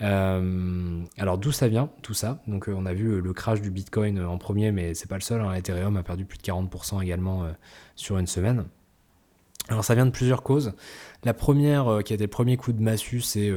[0.00, 2.42] Euh, alors d'où ça vient tout ça?
[2.48, 5.14] Donc euh, on a vu euh, le crash du Bitcoin en premier, mais c'est pas
[5.16, 5.40] le seul.
[5.40, 5.54] hein.
[5.54, 7.46] Ethereum a perdu plus de 40% également
[7.94, 8.64] sur une semaine.
[9.68, 10.74] Alors ça vient de plusieurs causes.
[11.24, 13.50] La première, qui a été le premier coup de massue, c'est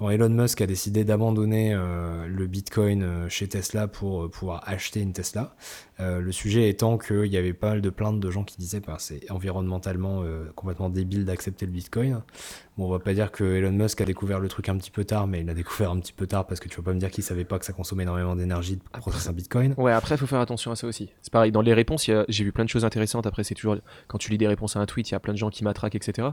[0.00, 4.62] quand Elon Musk a décidé d'abandonner euh, le Bitcoin euh, chez Tesla pour euh, pouvoir
[4.66, 5.54] acheter une Tesla.
[6.00, 8.80] Euh, le sujet étant qu'il y avait pas mal de plaintes de gens qui disaient
[8.80, 12.22] que c'est environnementalement complètement débile d'accepter le Bitcoin.
[12.78, 15.04] Bon, on va pas dire que Elon Musk a découvert le truc un petit peu
[15.04, 16.98] tard, mais il l'a découvert un petit peu tard parce que tu vas pas me
[16.98, 19.74] dire qu'il savait pas que ça consommait énormément d'énergie de processer un Bitcoin.
[19.76, 21.10] Ouais, après, il faut faire attention à ça aussi.
[21.20, 23.26] C'est pareil, dans les réponses, a- j'ai vu plein de choses intéressantes.
[23.26, 23.76] Après, c'est toujours,
[24.08, 25.62] quand tu lis des réponses à un tweet, il y a plein de gens qui
[25.64, 26.28] matraquent, etc.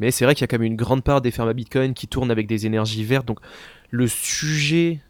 [0.00, 1.92] Mais c'est vrai qu'il y a quand même une grande part des fermes à Bitcoin
[1.92, 3.26] qui tournent avec des énergies vertes.
[3.26, 3.40] Donc,
[3.90, 5.00] le sujet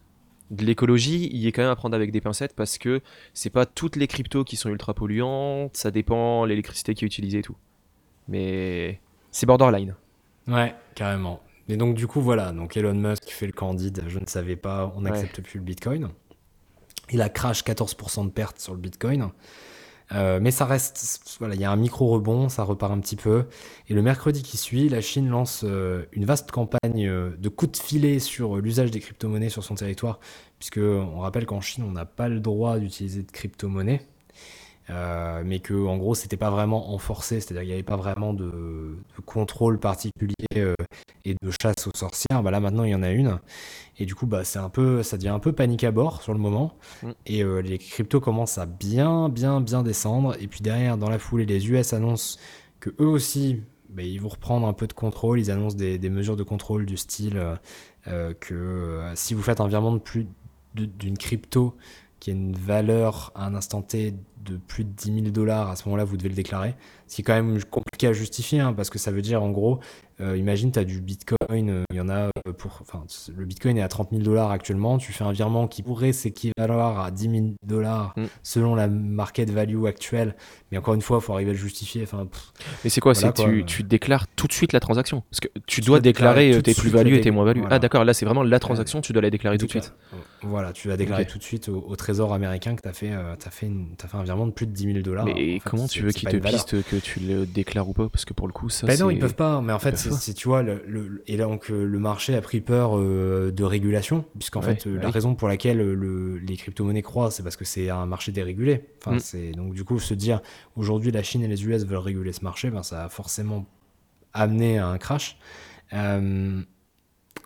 [0.50, 3.00] de l'écologie, il est quand même à prendre avec des pincettes parce que
[3.32, 7.38] c'est pas toutes les cryptos qui sont ultra polluantes, ça dépend l'électricité qui est utilisée
[7.38, 7.56] et tout.
[8.28, 9.00] Mais
[9.30, 9.94] c'est borderline.
[10.46, 11.40] Ouais, carrément.
[11.68, 14.92] Et donc du coup voilà, donc Elon Musk fait le candide, je ne savais pas,
[14.96, 16.08] on n'accepte plus le Bitcoin.
[17.10, 19.30] Il a crash 14% de pertes sur le Bitcoin.
[20.12, 23.16] Euh, mais ça reste, voilà, il y a un micro rebond, ça repart un petit
[23.16, 23.46] peu.
[23.88, 27.72] Et le mercredi qui suit, la Chine lance euh, une vaste campagne euh, de coups
[27.72, 30.20] de filet sur l'usage des crypto-monnaies sur son territoire,
[30.58, 34.02] puisque on rappelle qu'en Chine, on n'a pas le droit d'utiliser de crypto-monnaies.
[34.90, 38.34] Euh, mais que en gros c'était pas vraiment enforcé, c'est-à-dire qu'il n'y avait pas vraiment
[38.34, 40.74] de, de contrôle particulier euh,
[41.24, 42.42] et de chasse aux sorcières.
[42.42, 43.38] Bah là maintenant il y en a une,
[43.98, 46.32] et du coup bah c'est un peu, ça devient un peu panique à bord sur
[46.32, 47.10] le moment, Mm.
[47.26, 51.18] et euh, les cryptos commencent à bien bien bien descendre, et puis derrière dans la
[51.20, 52.38] foulée les US annoncent
[52.80, 56.10] que eux aussi bah, ils vont reprendre un peu de contrôle, ils annoncent des, des
[56.10, 57.40] mesures de contrôle du style
[58.40, 60.26] que si vous faites un virement de plus
[60.74, 61.76] d'une crypto
[62.18, 65.76] qui a une valeur à un instant T de plus de 10 000 dollars, à
[65.76, 66.74] ce moment-là, vous devez le déclarer.
[67.06, 69.50] Ce qui est quand même compliqué à justifier, hein, parce que ça veut dire, en
[69.50, 69.80] gros,
[70.20, 72.78] euh, imagine, tu as du Bitcoin, euh, il y en a euh, pour...
[72.80, 73.04] Enfin,
[73.36, 77.00] le Bitcoin est à 30 000 dollars actuellement, tu fais un virement qui pourrait s'équivaloir
[77.00, 78.24] à 10 000 dollars Mm.
[78.42, 80.34] selon la market value actuelle,
[80.70, 82.02] mais encore une fois, il faut arriver à le justifier.
[82.02, 82.52] Enfin, pff,
[82.84, 83.12] Mais c'est quoi?
[83.12, 83.52] Voilà, C'est quoi.
[83.52, 86.74] tu, tu déclares tout de suite la transaction Parce que tu, Tu dois déclarer tes
[86.74, 87.60] plus-values et tes moins-values.
[87.60, 87.76] voilà.
[87.76, 89.92] Ah d'accord, là c'est vraiment la transaction, tu dois la déclarer tout de suite.
[90.42, 93.12] Voilà, tu vas déclarer tout de suite au, au trésor américain que tu as, fait,
[93.12, 95.24] euh, t'as fait, une- t'as fait un virement de plus de 10 000 dollars.
[95.24, 98.08] Mais En fait, comment tu veux qu'ils te piste que tu le déclares ou pas
[98.08, 99.60] Parce que pour le coup, ça Ben non, ils peuvent pas.
[99.60, 102.60] Mais en fait, c'est, tu vois, le, le- et donc euh, le marché a pris
[102.60, 106.56] peur euh, de régulation, puisqu'en Ouais, fait, euh, bah la raison pour laquelle le, les
[106.56, 108.84] crypto-monnaies croissent, c'est parce que c'est un marché dérégulé.
[108.98, 109.20] Enfin, Mm.
[109.20, 110.40] c'est donc du coup se dire
[110.76, 113.66] aujourd'hui la Chine et les US veulent réguler ce marché, ben ça a forcément
[114.32, 115.36] amené à un crash.
[115.92, 116.60] Euh,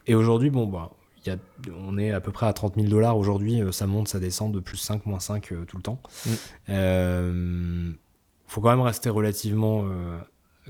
[0.07, 0.92] et aujourd'hui, bon, bah,
[1.33, 1.39] y a,
[1.87, 3.61] on est à peu près à 30 000 dollars aujourd'hui.
[3.62, 6.01] euh, Ça monte, ça descend de plus 5, moins 5 euh, tout le temps.
[6.27, 6.31] Mm.
[6.71, 7.91] Euh,
[8.47, 9.85] faut quand même rester relativement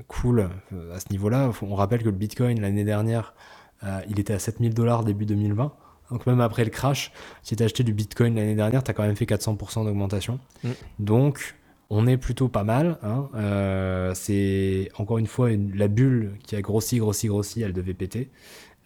[0.07, 0.49] cool
[0.93, 1.51] à ce niveau-là.
[1.61, 3.33] On rappelle que le Bitcoin l'année dernière,
[4.09, 5.71] il était à 7000 dollars début 2020.
[6.09, 7.11] Donc même après le crash,
[7.43, 10.39] si tu as acheté du Bitcoin l'année dernière, tu as quand même fait 400% d'augmentation.
[10.63, 10.69] Mm.
[10.99, 11.55] Donc
[11.89, 12.97] on est plutôt pas mal.
[13.03, 13.29] hein.
[13.35, 17.93] Euh, c'est encore une fois une- la bulle qui a grossi, grossi, grossi, elle devait
[17.93, 18.29] péter.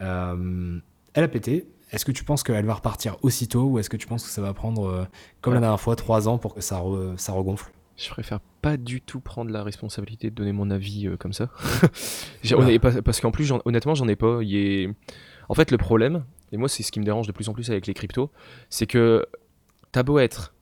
[0.02, 0.80] Euh,
[1.14, 1.68] elle a pété.
[1.92, 4.42] Est-ce que tu penses qu'elle va repartir aussitôt ou est-ce que tu penses que ça
[4.42, 5.06] va prendre, euh,
[5.42, 7.70] comme la dernière fois, 3 ans pour que ça, re- ça regonfle?
[7.98, 11.50] Je préfère pas du tout prendre la responsabilité de donner mon avis euh, comme ça.
[12.46, 12.80] Voilà.
[13.04, 14.40] parce qu'en plus, honnêtement, j'en ai pas.
[14.42, 14.90] Il est...
[15.50, 17.70] En fait, le problème, et moi, c'est ce qui me dérange de plus en plus
[17.70, 18.32] avec les cryptos,
[18.70, 19.26] c'est que
[19.92, 20.54] t'as beau être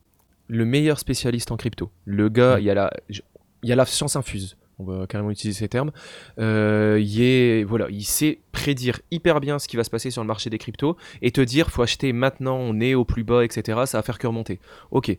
[0.47, 3.21] le meilleur spécialiste en crypto, le gars, il y a la, il
[3.69, 4.57] y a la science infuse.
[4.79, 5.91] On va carrément utiliser ces termes.
[6.39, 10.27] Euh, il, voilà, il sait prédire hyper bien ce qui va se passer sur le
[10.27, 13.79] marché des cryptos et te dire faut acheter maintenant, on est au plus bas, etc.
[13.85, 14.59] Ça va faire que remonter.
[14.91, 15.15] Ok.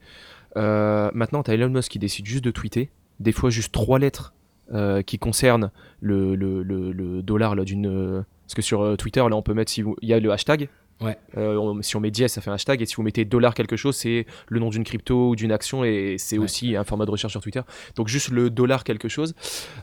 [0.56, 2.88] Euh, maintenant, tu as Elon Musk qui décide juste de tweeter,
[3.20, 4.32] des fois juste trois lettres
[4.72, 5.70] euh, qui concernent
[6.00, 8.24] le, dollar d'une.
[8.46, 10.68] Parce que sur Twitter, là, on peut mettre si vous- il y a le hashtag.
[11.00, 11.16] Ouais.
[11.36, 13.54] Euh, on- si on met dièse, ça fait un hashtag, et si vous mettez dollar
[13.54, 16.44] quelque chose, c'est le nom d'une crypto ou d'une action, et c'est Ouais.
[16.44, 17.62] aussi un format de recherche sur Twitter.
[17.96, 19.34] Donc juste le dollar quelque chose,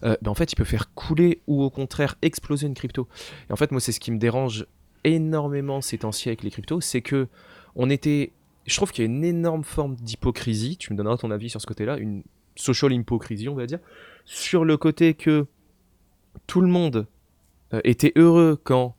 [0.03, 3.08] euh, ben en fait, il peut faire couler ou au contraire exploser une crypto.
[3.49, 4.65] Et en fait, moi, c'est ce qui me dérange
[5.03, 7.27] énormément ces temps-ci avec les cryptos, c'est que
[7.75, 8.32] on était.
[8.65, 10.75] Je trouve qu'il y a une énorme forme d'hypocrisie.
[10.77, 12.23] Tu me donneras ton avis sur ce côté-là, une
[12.56, 13.80] social hypocrisie, on va dire,
[14.25, 15.45] sur le côté que
[16.47, 17.08] tout le monde
[17.73, 18.95] euh, était heureux quand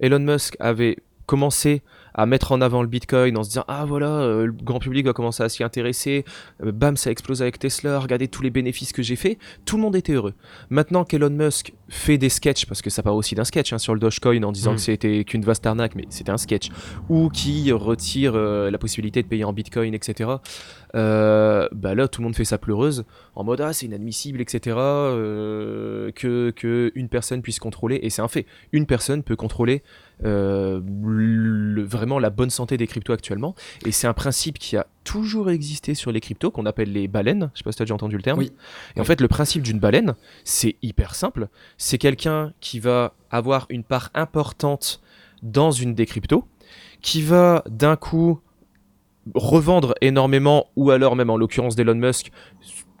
[0.00, 0.96] Elon Musk avait
[1.30, 4.80] commencé à mettre en avant le Bitcoin en se disant ah voilà euh, le grand
[4.80, 6.24] public va commencer à s'y intéresser.
[6.64, 8.00] Euh, bam ça explose avec Tesla.
[8.00, 9.38] Regardez tous les bénéfices que j'ai fait.
[9.64, 10.34] Tout le monde était heureux.
[10.70, 13.94] Maintenant qu'Elon Musk fait des sketchs parce que ça part aussi d'un sketch hein, sur
[13.94, 14.74] le Dogecoin en disant Mm.
[14.74, 16.70] que c'était qu'une vaste arnaque mais c'était un sketch.
[17.08, 20.30] Ou qui retire euh, la possibilité de payer en Bitcoin etc
[20.92, 23.04] bah là tout le monde fait sa pleureuse
[23.36, 28.00] en mode ah c'est inadmissible etc que, que une personne puisse contrôler.
[28.02, 28.44] Et c'est un fait.
[28.72, 29.84] Une personne peut contrôler
[30.24, 33.54] euh, le- vraiment la bonne santé des cryptos actuellement.
[33.86, 37.50] Et c'est un principe qui a toujours existé sur les cryptos qu'on appelle les baleines.
[37.54, 38.38] Je sais pas si tu as déjà entendu le terme.
[38.38, 38.52] Oui.
[38.96, 41.48] et en fait le principe d'une baleine c'est hyper simple.
[41.78, 45.00] C'est quelqu'un qui va avoir une part importante
[45.42, 46.44] dans une des cryptos,
[47.00, 48.40] qui va d'un coup
[49.34, 52.30] revendre énormément, ou alors même en l'occurrence d'Elon Musk,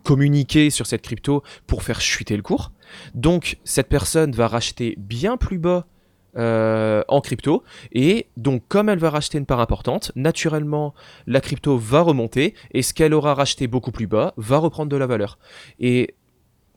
[0.04, 2.72] communiquer sur cette crypto pour faire chuter le cours.
[3.14, 5.86] Donc cette personne va racheter bien plus bas
[6.36, 10.94] euh, en crypto et donc comme elle va racheter une part importante, naturellement
[11.26, 14.96] la crypto va remonter et ce qu'elle aura racheté beaucoup plus bas va reprendre de
[14.96, 15.38] la valeur.
[15.78, 16.14] Et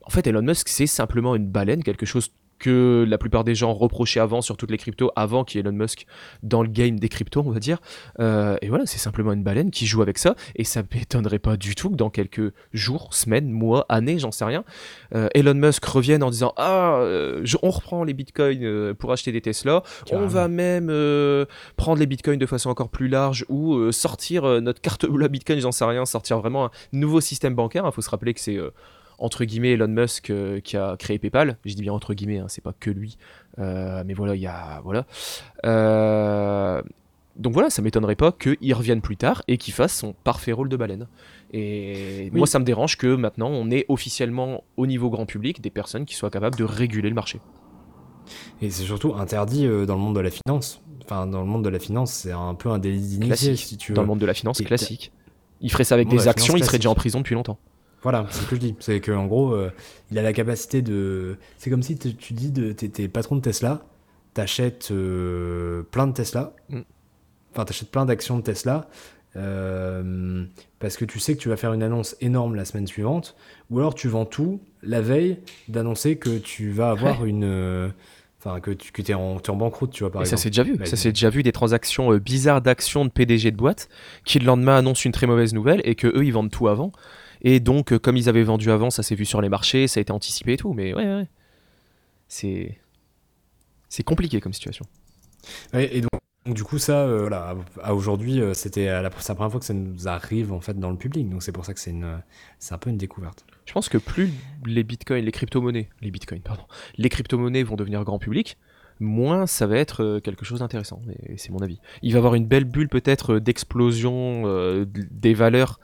[0.02, 3.72] en fait Elon Musk c'est simplement une baleine, quelque chose que la plupart des gens
[3.74, 6.06] reprochaient avant sur toutes les cryptos, avant qu'il y ait Elon Musk
[6.42, 7.78] dans le game des cryptos, on va dire.
[8.20, 11.56] Euh, et voilà, c'est simplement une baleine qui joue avec ça, et ça m'étonnerait pas
[11.56, 14.64] du tout que dans quelques jours, semaines, mois, années, j'en sais rien,
[15.14, 19.32] euh, Elon Musk revienne en disant Ah, euh, je- on reprend les bitcoins pour acheter
[19.32, 24.44] des Tesla, on va même prendre les bitcoins de façon encore plus large, ou sortir
[24.62, 27.84] notre carte bleue bitcoin, j'en sais rien, sortir vraiment un nouveau système bancaire.
[27.86, 28.58] Il faut se rappeler que c'est.
[29.18, 31.56] Entre guillemets Elon Musk euh, qui a créé PayPal.
[31.64, 33.16] Je dis bien entre guillemets, hein, c'est pas que lui,
[33.58, 35.06] Euh, mais voilà, il y a voilà.
[35.64, 36.82] Euh,
[37.36, 40.68] donc voilà, ça m'étonnerait pas qu'il revienne plus tard et qu'il fasse son parfait rôle
[40.68, 41.08] de baleine.
[41.52, 42.38] Et Oui.
[42.38, 46.04] moi, ça me dérange que maintenant on ait officiellement au niveau grand public des personnes
[46.04, 47.40] qui soient capables de réguler le marché.
[48.62, 50.80] Et c'est surtout interdit dans le monde de la finance.
[51.04, 53.58] Enfin, dans le monde de la finance, c'est un peu un délit d'initié, Classique.
[53.58, 53.96] si tu veux.
[53.96, 55.12] Dans le monde de la finance Et classique,
[55.60, 57.58] il ferait ça avec des actions, il serait déjà en prison depuis longtemps.
[58.04, 58.76] Voilà, c'est ce que je dis.
[58.78, 59.70] C'est qu'en gros, euh,
[60.12, 61.36] il a la capacité de.
[61.58, 63.82] C'est comme si tu dis de t'es patron de Tesla,
[64.34, 66.80] t'achètes euh, plein de Tesla, Mm.
[67.52, 68.88] enfin t'achètes plein d'actions de Tesla,
[69.36, 70.44] euh,
[70.78, 73.36] parce que tu sais que tu vas faire une annonce énorme la semaine suivante,
[73.70, 75.38] ou alors tu vends tout la veille
[75.68, 77.44] d'annoncer que tu vas avoir une.
[77.44, 77.88] euh,
[78.46, 80.42] Enfin, que tu que es, en, en banqueroute, tu vois, par Et ça exemple.
[80.42, 83.50] c'est déjà vu, Bah, ça c'est déjà vu des transactions euh, bizarres d'actions de PDG
[83.52, 83.88] de boîte
[84.26, 86.92] qui le lendemain annoncent une très mauvaise nouvelle et que eux ils vendent tout avant.
[87.44, 90.00] Et donc euh, comme ils avaient vendu avant, ça s'est vu sur les marchés, ça
[90.00, 90.72] a été anticipé et tout.
[90.72, 91.28] Mais ouais,
[92.26, 92.78] c'est
[93.88, 94.86] c'est compliqué comme situation.
[95.72, 96.10] Ouais, et donc,
[96.46, 99.72] donc, du coup, ça, euh, voilà, à, aujourd'hui, euh, c'était la, première fois que ça
[99.72, 101.28] nous arrive en fait dans le public.
[101.30, 102.20] Donc c'est pour ça que c'est une,
[102.58, 103.46] c'est un peu une découverte.
[103.64, 104.30] Je pense que plus
[104.66, 106.64] les bitcoins, les crypto-monnaies, les bitcoins, pardon,
[106.98, 108.58] les crypto-monnaies vont devenir grand public,
[109.00, 111.00] moins ça va être euh, quelque chose d'intéressant.
[111.26, 111.80] Et c'est mon avis.
[112.02, 115.80] Il va y avoir une belle bulle peut-être d'explosion euh, des valeurs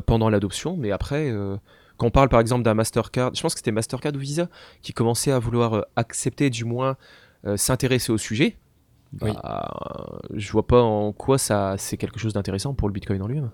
[0.00, 1.56] pendant l'adoption, mais après, euh,
[1.96, 4.48] quand on parle par exemple d'un Mastercard, je pense que c'était Mastercard ou Visa
[4.82, 6.96] qui commençait à vouloir euh, accepter, du moins
[7.46, 8.56] euh, s'intéresser au sujet.
[9.22, 9.30] Oui.
[9.42, 13.28] Bah, je vois pas en quoi ça c'est quelque chose d'intéressant pour le bitcoin en
[13.28, 13.50] lui-même.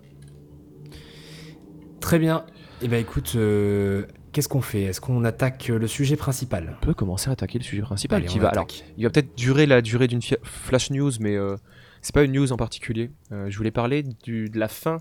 [2.01, 2.45] Très bien.
[2.81, 4.83] Et ben écoute, euh, qu'est-ce qu'on fait?
[4.83, 6.77] Est-ce qu'on attaque euh, le sujet principal?
[6.83, 8.49] On peut commencer à attaquer le sujet principal Allez, qui va.
[8.49, 11.57] Alors, il va peut-être durer la durée d'une flash news, mais euh,
[12.01, 13.11] c'est pas une news en particulier.
[13.31, 14.99] Euh, je voulais parler du- de la fin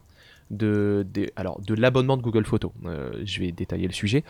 [0.52, 2.72] de, alors, de l'abonnement de Google Photos.
[2.86, 4.24] Euh, je vais détailler le sujet.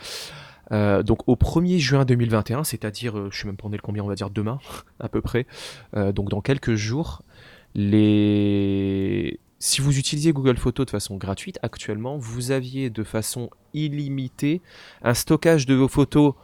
[0.70, 4.08] Euh, donc au 1er juin 2021, c'est-à-dire, euh, je sais même pas le combien, on
[4.08, 4.58] va dire demain
[5.00, 5.46] à peu près,
[5.96, 7.22] euh, donc dans quelques jours,
[7.74, 9.38] les...
[9.58, 14.60] si vous utilisez Google Photos de façon gratuite, actuellement, vous aviez de façon illimitée
[15.02, 16.34] un stockage de vos photos,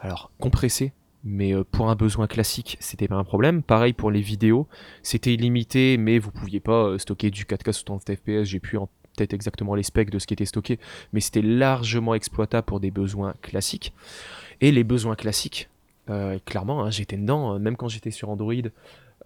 [0.00, 0.92] alors compressé,
[1.24, 3.62] mais pour un besoin classique, c'était pas un problème.
[3.62, 4.68] Pareil pour les vidéos,
[5.02, 8.44] c'était illimité, mais vous pouviez pas stocker du 4K 60 fps.
[8.44, 10.78] J'ai plus en tête exactement les specs de ce qui était stocké,
[11.12, 13.92] mais c'était largement exploitable pour des besoins classiques.
[14.60, 15.68] Et les besoins classiques,
[16.08, 18.54] euh, clairement, hein, j'étais dedans, euh, même quand j'étais sur Android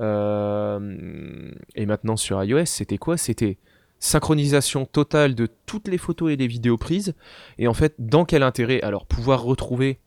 [0.00, 3.16] euh, et maintenant sur iOS, c'était quoi?
[3.16, 3.58] C'était
[3.98, 7.14] synchronisation totale de toutes les photos et les vidéos prises.
[7.58, 8.80] Et en fait, dans quel intérêt?
[8.80, 9.98] Alors, pouvoir retrouver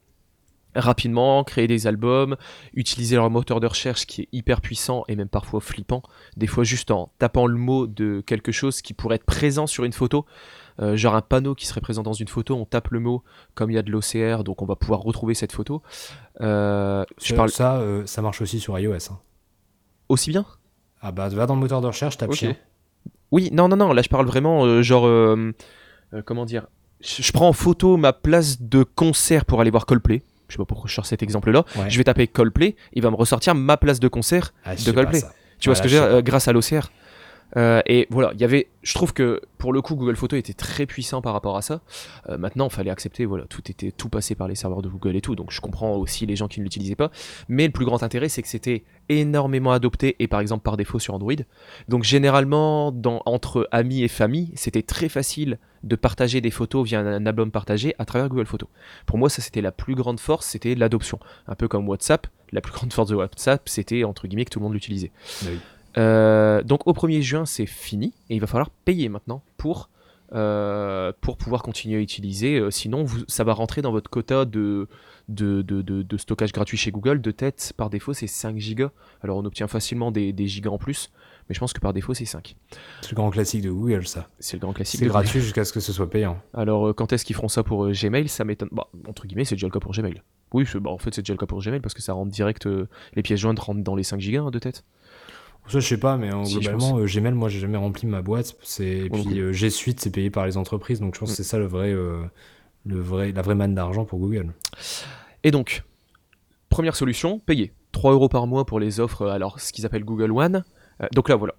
[0.74, 2.36] rapidement, créer des albums,
[2.74, 6.02] utiliser leur moteur de recherche qui est hyper puissant et même parfois flippant.
[6.36, 9.84] Des fois, juste en tapant le mot de quelque chose qui pourrait être présent sur
[9.84, 10.24] une photo,
[10.80, 13.22] euh, genre un panneau qui serait présent dans une photo, on tape le mot
[13.54, 15.82] comme il y a de l'OCR, donc on va pouvoir retrouver cette photo.
[16.40, 18.94] Euh, je Ça, parle ça, euh, ça marche aussi sur iOS.
[19.12, 19.18] hein.
[20.08, 20.44] aussi bien?
[21.00, 22.56] Ah bah va dans le moteur de recherche, tape chien.
[23.30, 25.06] Oui, non, non, non, là je parle vraiment euh, genre.
[25.06, 25.52] euh,
[26.12, 26.66] euh, comment dire?
[27.00, 30.22] Je prends en photo ma place de concert pour aller voir Coldplay.
[30.54, 31.64] Je sais pas pourquoi je sors cet exemple-là.
[31.74, 31.90] Ouais.
[31.90, 35.20] Je vais taper Coldplay, il va me ressortir ma place de concert Ah, de Coldplay.
[35.58, 36.90] Tu vois ce que dire euh, grâce à l'OCR.
[37.56, 40.54] Euh, et voilà, il y avait, je trouve que pour le coup Google Photos était
[40.54, 41.80] très puissant par rapport à ça.
[42.28, 45.16] Euh, maintenant, il fallait accepter, voilà, tout était tout passé par les serveurs de Google
[45.16, 47.10] et tout, donc je comprends aussi les gens qui ne l'utilisaient pas.
[47.48, 50.98] Mais le plus grand intérêt, c'est que c'était énormément adopté et par exemple par défaut
[50.98, 51.34] sur Android.
[51.88, 52.92] Donc généralement,
[53.26, 57.94] entre amis et famille, c'était très facile de partager des photos via un, album partagé
[57.98, 58.68] à travers Google Photos.
[59.06, 61.18] Pour moi, ça c'était la plus grande force, c'était l'adoption.
[61.46, 64.60] Un peu comme WhatsApp, la plus grande force de WhatsApp, c'était entre guillemets que tout
[64.60, 65.12] le monde l'utilisait.
[65.42, 65.50] Bah.
[65.96, 69.90] Euh, donc au 1er juin, c'est fini et il va falloir payer maintenant pour
[70.32, 72.58] euh, pour pouvoir continuer à utiliser.
[72.58, 74.88] Euh, sinon, vous- ça va rentrer dans votre quota de,
[75.28, 77.20] de, de- stockage gratuit chez Google.
[77.20, 78.90] De tête, par défaut, c'est 5 gigas.
[79.22, 81.12] Alors, on obtient facilement des, des gigas en plus,
[81.48, 82.56] mais je pense que par défaut, c'est 5.
[83.02, 84.28] C'est le grand classique de Google, ça.
[84.40, 84.98] C'est le grand classique.
[85.00, 86.38] C'est gratuit jusqu'à ce que ce soit payant.
[86.52, 88.26] Alors, quand est-ce qu'ils feront ça pour Gmail?
[88.26, 88.70] Ça m'étonne.
[88.72, 90.20] Bah, entre guillemets, c'est déjà le cas pour Gmail.
[90.52, 92.66] Oui, bah, en fait, c'est déjà le cas pour Gmail parce que ça rentre direct.
[92.66, 94.84] euh, les pièces jointes rentrent dans les 5 gigas hein, de tête.
[95.66, 98.20] Ça, je sais pas, mais euh, Si, globalement, euh, Gmail, moi, j'ai jamais rempli ma
[98.22, 98.54] boîte.
[98.80, 101.00] Et puis, euh, G Suite, c'est payé par les entreprises.
[101.00, 101.32] Donc, je pense Mm.
[101.32, 102.18] que c'est ça le vrai, euh,
[102.86, 104.52] le vrai, la vraie manne d'argent pour Google.
[105.42, 105.82] Et donc,
[106.68, 110.32] première solution, payer 3 euros par mois pour les offres, alors ce qu'ils appellent Google
[110.32, 110.64] One.
[111.14, 111.54] Donc là, voilà.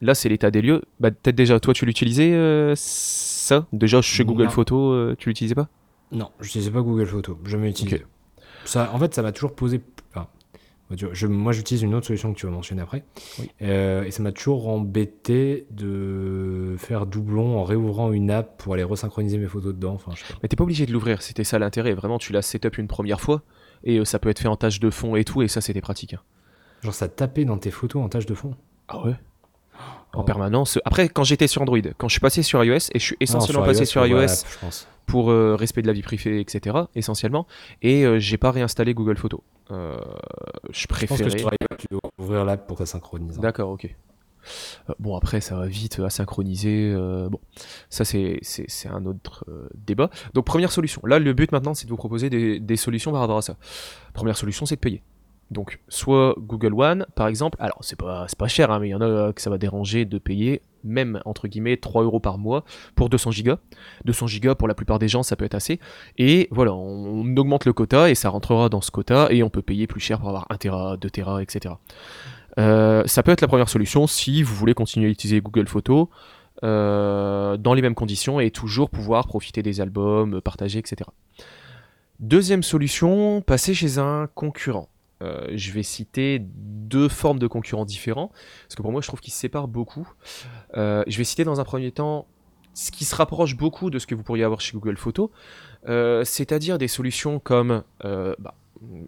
[0.00, 0.80] Là, c'est l'état des lieux.
[0.98, 3.66] Bah, peut-être déjà, toi, tu l'utilisais, ça?
[3.72, 4.50] Déjà, chez Google Non.
[4.50, 5.68] Photos, tu l'utilisais pas?
[6.12, 7.36] Non, je n'utilisais pas Google Photos.
[7.44, 8.04] Jamais utilisé.
[8.64, 9.80] Ça, en fait, ça m'a toujours posé.
[10.96, 13.04] Je- moi, j'utilise une autre solution que tu vas mentionner après.
[13.38, 13.50] Oui.
[13.62, 18.82] Euh, et ça m'a toujours embêté de faire doublon en réouvrant une app pour aller
[18.82, 19.94] resynchroniser mes photos dedans.
[19.94, 20.38] Enfin, je sais pas.
[20.42, 21.94] Mais t'es pas obligé de l'ouvrir, c'était ça l'intérêt.
[21.94, 23.42] Vraiment, tu l'as setup une première fois,
[23.84, 25.80] et euh, ça peut être fait en tâche de fond et tout, et ça, c'était
[25.80, 26.14] pratique.
[26.14, 26.20] hein.
[26.82, 28.54] Genre, ça tapait dans tes photos en tâche de fond.
[28.88, 29.14] Ah ouais?
[30.12, 30.78] En permanence.
[30.84, 33.60] Après, quand j'étais sur Android, quand je suis passé sur iOS, et je suis essentiellement
[33.62, 34.34] Non, passé sur iOS voilà,
[35.06, 37.46] pour euh, respect de la vie privée, etc., essentiellement,
[37.82, 39.40] et euh, j'ai pas réinstallé Google Photos.
[39.70, 39.96] Euh,
[40.70, 41.56] je Je pense que préférais...
[41.78, 43.38] tu dois ouvrir l'app pour que ça synchronise.
[43.38, 43.40] hein.
[43.42, 43.84] D'accord, ok.
[44.88, 46.90] Euh, bon, après, ça va vite à synchroniser.
[46.92, 47.38] euh, bon,
[47.88, 48.40] ça, c'est
[48.90, 50.10] un autre euh, débat.
[50.34, 51.02] Donc, première solution.
[51.04, 53.56] Là, le but maintenant, c'est de vous proposer des, des solutions par rapport à ça.
[54.14, 55.02] Première solution, c'est de payer.
[55.50, 57.56] Donc, soit Google One, par exemple.
[57.60, 59.58] Alors, c'est pas, pas cher, hein, mais il y en a euh, que ça va
[59.58, 63.58] déranger de payer, même, entre guillemets, 3 euros par mois pour 200 gigas.
[64.04, 65.80] 200 gigas, pour la plupart des gens, ça peut être assez.
[66.18, 69.62] Et voilà, on, augmente le quota et ça rentrera dans ce quota et on peut
[69.62, 71.74] payer plus cher pour avoir 1 Tera, 2 Tera, etc.
[72.58, 76.08] Euh, ça peut être la première solution si vous voulez continuer à utiliser Google Photos
[76.62, 81.10] euh, dans les mêmes conditions et toujours pouvoir profiter des albums, partager, etc.
[82.20, 84.88] Deuxième solution, passer chez un concurrent.
[85.22, 88.28] Euh, je vais citer deux formes de concurrents différents,
[88.64, 90.08] parce que pour moi je trouve qu'ils se séparent beaucoup.
[90.76, 92.26] Euh, je vais citer dans un premier temps
[92.74, 95.28] ce qui se rapproche beaucoup de ce que vous pourriez avoir chez Google Photos,
[95.88, 98.54] euh, c'est-à-dire des solutions comme bah,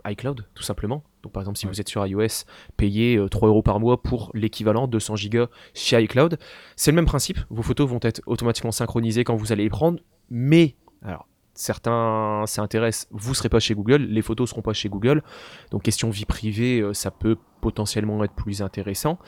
[0.06, 1.02] iCloud, tout simplement.
[1.22, 1.72] Donc par exemple, si Ouais.
[1.72, 2.44] vous êtes sur iOS,
[2.76, 6.38] payez euh, 3 euros par mois pour l'équivalent 200 gigas chez iCloud.
[6.76, 7.38] C'est le même principe.
[7.48, 11.26] Vos photos vont être automatiquement synchronisées quand vous allez les prendre, mais alors
[11.62, 15.22] certains s'intéressent, vous serez pas chez Google, les photos seront pas chez Google.
[15.70, 19.18] Donc question vie privée, euh, ça peut potentiellement être plus intéressant.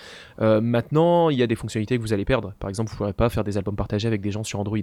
[0.40, 2.52] Euh, maintenant, il y a des fonctionnalités que vous allez perdre.
[2.58, 4.78] Par exemple, vous ne pourrez pas faire des albums partagés avec des gens sur Android.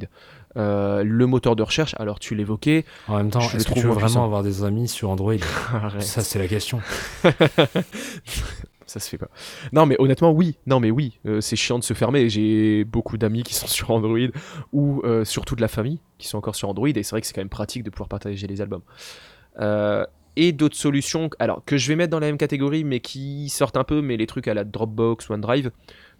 [0.55, 2.85] Euh, le moteur de recherche, alors tu l'évoquais.
[3.09, 5.35] En même temps, est-ce que tu veux vraiment avoir des amis sur Android?
[5.99, 6.79] Ça, c'est la question.
[8.91, 9.29] Ça se fait pas.
[9.71, 10.57] Non, mais honnêtement, oui.
[10.65, 11.17] Non, mais oui.
[11.25, 12.27] euh, c'est chiant de se fermer.
[12.27, 14.17] J'ai beaucoup d'amis qui sont sur Android
[14.73, 16.89] ou euh, surtout de la famille qui sont encore sur Android.
[16.89, 18.81] Et c'est vrai que c'est quand même pratique de pouvoir partager les albums.
[19.61, 23.47] Euh, et d'autres solutions, alors que je vais mettre dans la même catégorie, mais qui
[23.47, 25.71] sortent un peu, mais les trucs à la Dropbox, OneDrive,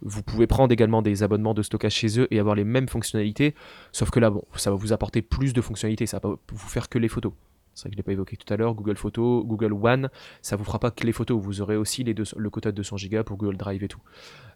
[0.02, 3.54] vous pouvez prendre également des abonnements de stockage chez eux et avoir les mêmes fonctionnalités.
[3.92, 6.06] Sauf que là, bon, ça va vous apporter plus de fonctionnalités.
[6.06, 7.34] Ça va pas vous faire que les photos.
[7.74, 8.74] C'est vrai que je l'ai pas évoqué tout à l'heure.
[8.74, 10.10] Google Photos, Google One,
[10.42, 11.42] ça vous fera pas que les photos.
[11.42, 14.02] Vous aurez aussi les le quota de 200 Go pour Google Drive et tout.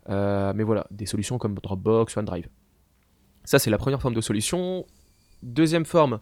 [0.10, 2.48] Euh, mais voilà, des solutions comme Dropbox, OneDrive.
[3.44, 4.86] Ça, c'est la première forme de solution.
[5.44, 6.20] Deuxième forme,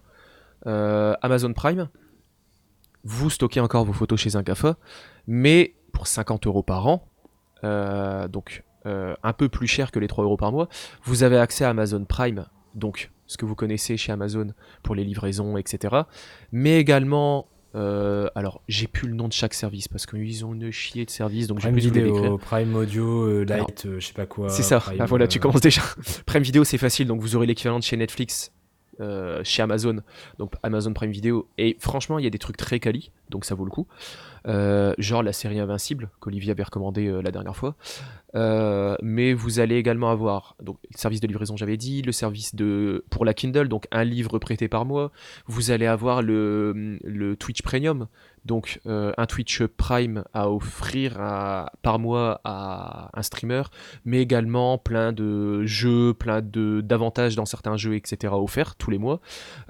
[0.66, 1.88] euh, Amazon Prime.
[3.02, 4.76] Vous stockez encore vos photos chez un GAFA,
[5.26, 7.06] mais pour 50 euros par an,
[7.64, 10.68] euh, donc un peu plus cher que les 3 euros par mois,
[11.04, 14.48] vous avez accès à Amazon Prime, donc ce que vous connaissez chez Amazon
[14.82, 16.02] pour les livraisons, etc.
[16.52, 20.70] Mais également, euh, alors j'ai plus le nom de chaque service parce qu'ils ont une
[20.70, 24.12] chier de services, donc j'ai Prime plus vidéo, Prime audio, euh, light, euh, je sais
[24.12, 24.48] pas quoi.
[24.48, 25.82] C'est ça, Prime, Ah, voilà, tu euh, commences déjà.
[26.26, 28.52] Prime Video, c'est facile, donc vous aurez l'équivalent de chez Netflix,
[29.00, 30.00] euh, chez Amazon,
[30.38, 31.48] donc Amazon Prime Video.
[31.58, 33.86] Et franchement, il y a des trucs très quali, donc ça vaut le coup.
[34.46, 37.76] Euh, genre la série Invincible, qu'Olivier avait recommandé euh, la dernière fois.
[39.02, 43.04] Mais vous allez également avoir donc, le service de livraison, j'avais dit, le service de
[43.10, 45.12] pour la Kindle, donc un livre prêté par mois.
[45.46, 48.08] Vous allez avoir le, le Twitch Premium,
[48.44, 53.62] donc euh, un Twitch Prime à offrir à- par mois à un streamer
[54.04, 58.34] mais également plein de jeux, plein de d'avantages dans certains jeux, etc.
[58.34, 59.20] offerts tous les mois.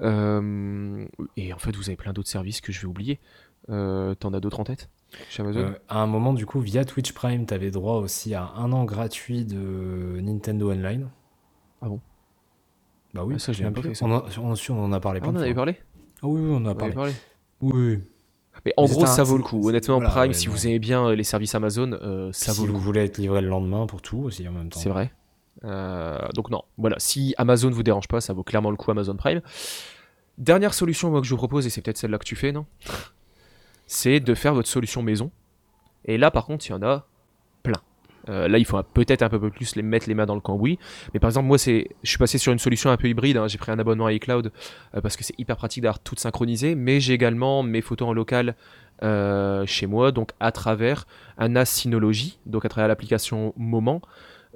[0.01, 1.05] Euh,
[1.37, 3.19] et en fait, vous avez plein d'autres services que je vais oublier.
[3.69, 4.89] Euh, T'en as d'autres en tête
[5.29, 5.73] chez Amazon?
[5.89, 9.45] À un moment, du coup, via Twitch Prime, t'avais droit aussi à un an gratuit
[9.45, 11.09] de Nintendo Online.
[11.81, 11.99] Ah bon?
[13.13, 13.89] Bah oui, Ah, ça, j'ai pas plus.
[13.89, 14.05] fait ça.
[14.05, 14.25] On, en-
[14.69, 15.77] on, en a parlé Ah, plein on en avait parlé?
[16.21, 16.93] Ah oui, oui, on en a On parlé.
[16.93, 17.13] parlé.
[17.61, 17.99] Oui, oui.
[18.65, 19.67] Mais en gros, un- ça vaut le coup.
[19.69, 22.59] Honnêtement, voilà, Prime, ouais, si vous aimez bien euh, les services Amazon, euh, ça si
[22.59, 22.83] vaut le vous coup.
[22.83, 24.79] voulez être livré le lendemain pour tout aussi en même temps.
[24.79, 25.11] C'est vrai.
[25.63, 29.15] Euh, donc non, voilà, si Amazon vous dérange pas, ça vaut clairement le coup Amazon
[29.15, 29.41] Prime.
[30.37, 32.65] Dernière solution moi que je vous propose, et c'est peut-être celle-là que tu fais, non?
[33.87, 35.31] C'est de faire votre solution maison.
[36.05, 37.05] Et là par contre, il y en a.
[38.29, 40.79] Euh, là, il faut peut-être un peu plus les mettre les mains dans le cambouis.
[41.13, 43.37] Mais par exemple, moi, c'est, je suis passé sur une solution un peu hybride.
[43.37, 43.47] hein.
[43.47, 44.51] J'ai pris un abonnement à iCloud
[44.95, 46.75] euh, parce que c'est hyper pratique d'avoir tout synchronisé.
[46.75, 48.55] Mais j'ai également mes photos en local
[49.03, 51.05] euh, chez moi, donc à travers
[51.37, 54.01] un Synology, donc à travers l'application Moment,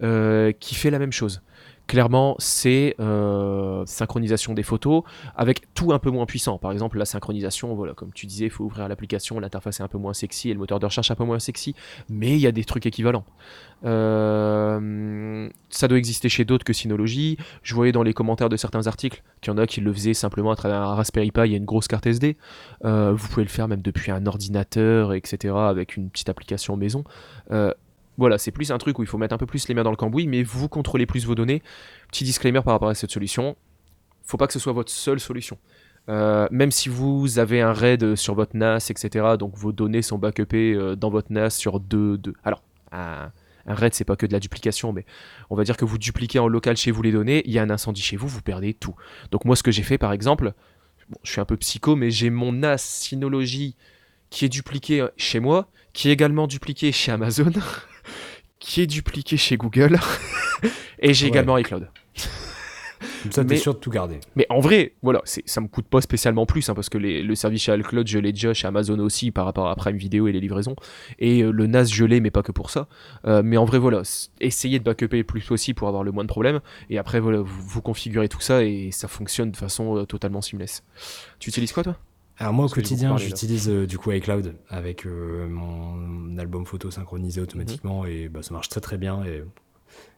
[0.01, 1.41] qui fait la même chose.
[1.89, 5.01] Clairement, c'est euh, synchronisation des photos
[5.35, 6.59] avec tout un peu moins puissant.
[6.59, 9.87] Par exemple, la synchronisation, voilà, comme tu disais, il faut ouvrir l'application, l'interface est un
[9.87, 11.73] peu moins sexy et le moteur de recherche un peu moins sexy,
[12.07, 13.25] mais il y a des trucs équivalents.
[13.85, 17.37] Euh, ça doit exister chez d'autres que Synology.
[17.63, 20.13] Je voyais dans les commentaires de certains articles qu'il y en a qui le faisaient
[20.13, 22.37] simplement à travers un Raspberry Pi et une grosse carte SD.
[22.85, 27.03] Euh, vous pouvez le faire même depuis un ordinateur, etc., avec une petite application maison.
[28.19, 29.91] Voilà, c'est plus un truc où il faut mettre un peu plus les mains dans
[29.91, 31.63] le cambouis, mais vous contrôlez plus vos données.
[32.11, 33.55] Petit disclaimer par rapport à cette solution,
[34.23, 35.57] faut pas que ce soit votre seule solution.
[36.09, 40.17] Euh, même si vous avez un RAID sur votre NAS, etc., donc vos données sont
[40.17, 42.17] backupées euh, dans votre NAS sur deux...
[42.17, 42.33] deux...
[42.43, 42.61] Alors,
[42.91, 43.31] un,
[43.65, 45.05] RAID, c'est pas que de la duplication, mais
[45.49, 47.61] on va dire que vous dupliquez en local chez vous les données, il y a
[47.61, 48.95] un incendie chez vous, vous perdez tout.
[49.31, 50.53] Donc moi, ce que j'ai fait, par exemple,
[51.23, 53.75] je suis un peu psycho, mais j'ai mon NAS Synology
[54.29, 57.51] qui est dupliqué euh, chez moi, qui est également dupliqué chez Amazon,
[58.59, 59.99] qui est dupliqué chez Google,
[60.99, 61.29] et j'ai Ouais.
[61.31, 61.89] également iCloud.
[63.23, 64.19] Comme ça, t'es sûr de tout garder.
[64.35, 67.35] Mais en vrai, voilà, ça me coûte pas spécialement plus, hein, parce que les- le
[67.35, 70.31] service chez iCloud, je l'ai déjà chez Amazon aussi par rapport à Prime Video et
[70.33, 70.75] les livraisons.
[71.17, 72.87] Et euh, le NAS, je l'ai, mais pas que pour ça.
[73.25, 74.01] Euh, mais en vrai, voilà,
[74.41, 76.59] essayez de backuper le plus possible pour avoir le moins de problèmes.
[76.89, 80.41] Et après, voilà, vous, vous configurez tout ça et ça fonctionne de façon euh, totalement
[80.41, 80.83] seamless.
[81.39, 81.95] Tu utilises quoi, toi?
[82.39, 87.41] Alors moi au quotidien j'utilise euh, du coup iCloud avec euh, mon album photo synchronisé
[87.41, 88.09] automatiquement Mhm.
[88.09, 89.43] et bah, ça marche très très bien et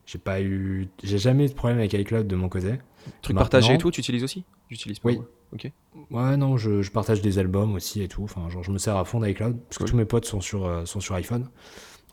[0.06, 2.76] j'ai pas eu j'ai jamais eu de problème avec iCloud de mon côté.
[3.24, 4.44] Truc partagé et tout, tu utilises aussi?
[4.70, 5.10] J'utilise pas.
[5.10, 5.16] Oui.
[5.16, 5.26] moi.
[5.54, 5.72] Ok.
[6.12, 8.96] Ouais non je, je partage des albums aussi et tout enfin genre je me sers
[8.96, 9.90] à fond d'iCloud parce que Cool.
[9.92, 11.50] tous mes potes sont sur euh, sont sur iPhone.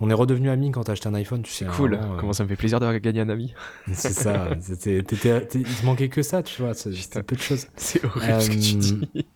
[0.01, 1.67] On est redevenu amis quand t'as acheté un iPhone tu sais.
[1.77, 1.99] Cool.
[2.21, 3.53] Comment ça me fait plaisir d'avoir gagné un ami.
[3.93, 4.49] C'est ça.
[4.57, 6.73] il te manquait que ça tu vois.
[6.73, 7.67] c'est- peu de choses.
[7.77, 9.27] C'est horrible ce que tu dis.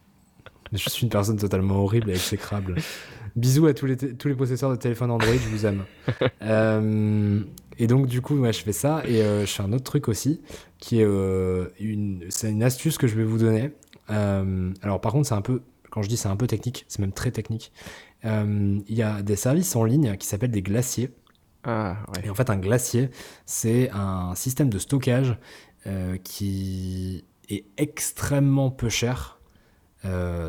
[0.76, 2.76] Je suis une personne totalement horrible et exécrable.
[3.36, 5.84] Bisous à tous les, tous les possesseurs de téléphones Android, je vous aime.
[6.42, 7.40] Euh,
[7.78, 9.02] et donc, du coup, ouais, je fais ça.
[9.06, 10.40] Et euh, je fais un autre truc aussi,
[10.78, 13.70] qui est euh, une, c'est une astuce que je vais vous donner.
[14.08, 17.12] Alors, par contre, c'est un peu, quand je dis c'est un peu technique, c'est même
[17.12, 17.72] très technique.
[18.24, 21.10] Il y a des services en ligne qui s'appellent des glaciers.
[21.64, 22.26] Ah, ouais.
[22.26, 23.10] Et en fait, un glacier,
[23.46, 25.36] c'est un système de stockage
[26.24, 29.38] qui est extrêmement peu cher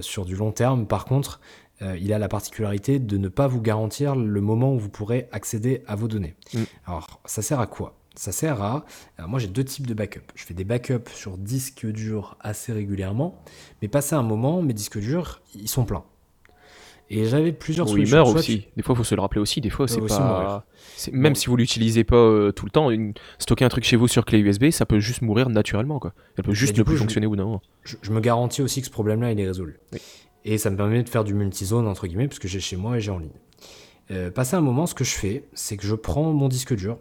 [0.01, 0.87] sur du long terme.
[0.87, 1.39] Par contre,
[1.81, 5.27] euh, il a la particularité de ne pas vous garantir le moment où vous pourrez
[5.31, 6.35] accéder à vos données.
[6.53, 6.63] Mm.
[6.85, 7.95] Alors, ça sert à quoi?
[8.15, 8.85] Ça sert à...
[9.27, 10.21] moi, j'ai deux types de backup.
[10.35, 13.41] Je fais des backups sur disque dur assez régulièrement,
[13.81, 16.03] mais passé un moment, mes disques durs, ils sont pleins.
[17.09, 18.61] Et j'avais plusieurs Ou il meurt Soit aussi.
[18.61, 19.61] tu- Des fois, il faut se le rappeler aussi.
[19.61, 20.65] Des fois, c'est pas.
[21.11, 23.13] Même si vous l'utilisez pas euh, tout le temps, une...
[23.39, 25.99] stocker un truc chez vous sur clé USB, ça peut juste mourir naturellement.
[25.99, 26.13] Quoi.
[26.37, 27.59] Elle peut juste ne coup, plus je- fonctionner ou non.
[27.83, 29.79] je, je me garantis aussi que ce problème-là, il est résolu.
[29.91, 29.99] Oui.
[30.45, 32.97] Et ça me permet de faire du multizone, entre guillemets, parce que j'ai chez moi
[32.97, 33.29] et j'ai en ligne.
[34.11, 36.97] Euh, passé un moment, ce que je fais, c'est que je prends mon disque dur,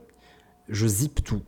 [0.69, 1.43] je zip tout,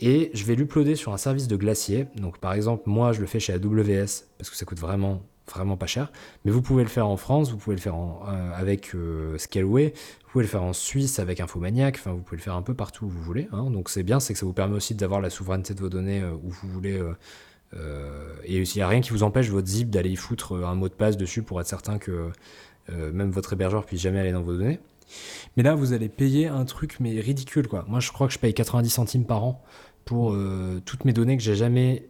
[0.00, 2.06] et je vais l'uploader sur un service de glacier.
[2.16, 5.76] Donc, par exemple, moi, je le fais chez AWS, parce que ça coûte vraiment, vraiment
[5.76, 6.12] pas cher.
[6.44, 9.92] Mais vous pouvez le faire en France, vous pouvez le faire euh, avec euh, Scaleway,
[10.24, 12.74] vous pouvez le faire en Suisse avec Infomaniac, enfin, vous pouvez le faire un peu
[12.74, 13.48] partout où vous voulez.
[13.52, 13.70] hein.
[13.70, 16.20] Donc, c'est bien, c'est que ça vous permet aussi d'avoir la souveraineté de vos données
[16.20, 17.00] euh, où vous voulez.
[18.44, 20.88] et il n'y a rien qui vous empêche votre zip d'aller y foutre un mot
[20.88, 22.30] de passe dessus pour être certain que
[22.90, 24.80] même votre hébergeur puisse jamais aller dans vos données.
[25.56, 27.84] Mais là, vous allez payer un truc mais ridicule quoi.
[27.86, 29.62] Moi, je crois que je paye 90 centimes par an
[30.06, 30.34] pour
[30.86, 32.08] toutes mes données que j'ai jamais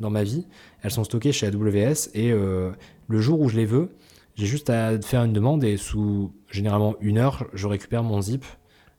[0.00, 0.46] dans ma vie.
[0.82, 2.70] Elles sont stockées chez AWS et euh,
[3.08, 3.94] le jour où je les veux,
[4.34, 8.44] j'ai juste à faire une demande et sous généralement une heure, je récupère mon zip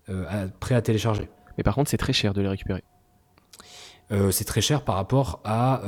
[0.09, 1.30] euh, à- prêt à télécharger.
[1.57, 2.84] Mais par contre, c'est très cher de les récupérer.
[4.11, 5.84] Euh, c'est très cher par rapport à,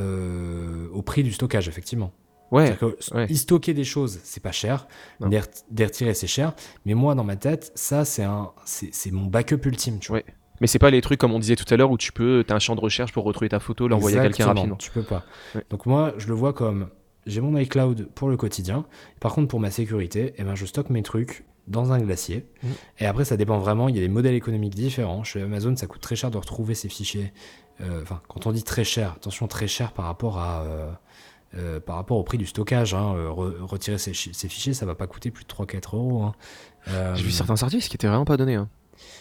[0.94, 2.12] au prix du stockage, effectivement.
[2.52, 2.66] Ouais.
[2.68, 3.28] C'est-à-dire que ouais.
[3.30, 4.88] y stocker des choses, c'est pas cher.
[5.30, 6.54] Les, ret- les retirer, c'est cher.
[6.86, 10.18] Mais moi, dans ma tête, ça, c'est un, c'est c'est mon backup ultime, tu vois.
[10.18, 10.26] Ouais.
[10.62, 12.56] Mais c'est pas les trucs comme on disait tout à l'heure où tu peux, t'as
[12.56, 14.78] un champ de recherche pour retrouver ta photo, l'envoyer à quelqu'un rapidement.
[14.78, 15.26] Tu peux pas.
[15.56, 15.66] Ouais.
[15.70, 16.88] Donc moi, je le vois comme
[17.26, 18.86] j'ai mon iCloud pour le quotidien.
[19.20, 22.46] Par contre, pour ma sécurité, eh ben, je stocke mes trucs dans un glacier.
[22.64, 22.70] Mhm.
[23.00, 23.90] Et après, ça dépend vraiment.
[23.90, 25.24] Il y a des modèles économiques différents.
[25.24, 27.34] Chez Amazon, ça coûte très cher de retrouver ces fichiers.
[27.82, 30.62] Euh, Enfin, quand on dit très cher, attention, très cher par rapport à.
[30.62, 30.92] euh,
[31.58, 33.14] euh, par rapport au prix du stockage, hein.
[33.30, 36.24] Re- retirer ces, chi- ces fichiers, ça va pas coûter plus de 3-4 euros.
[36.24, 36.34] hein.
[37.16, 38.56] J'ai vu certains services qui étaient vraiment pas donnés.
[38.56, 38.70] hein.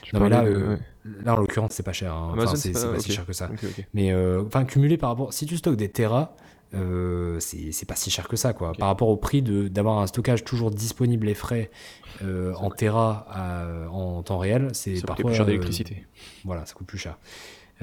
[0.02, 0.78] Tu Non, mais là, euh, ouais.
[1.24, 2.12] là en l'occurrence, c'est pas cher.
[2.14, 2.34] hein.
[2.36, 3.50] Enfin, c'est pas- si cher que ça.
[3.94, 5.32] Mais euh, enfin, cumulé par rapport.
[5.32, 6.34] Si tu stockes des Tera,
[6.74, 8.72] euh, c'est c'est pas si cher que ça, quoi.
[8.78, 11.70] Par rapport au prix de- d'avoir un stockage toujours disponible et frais
[12.22, 15.24] euh, en Tera à- en temps réel, c'est Ça coûte parfois.
[15.26, 16.06] plus cher euh, d'électricité.
[16.44, 17.18] voilà, ça coûte plus cher.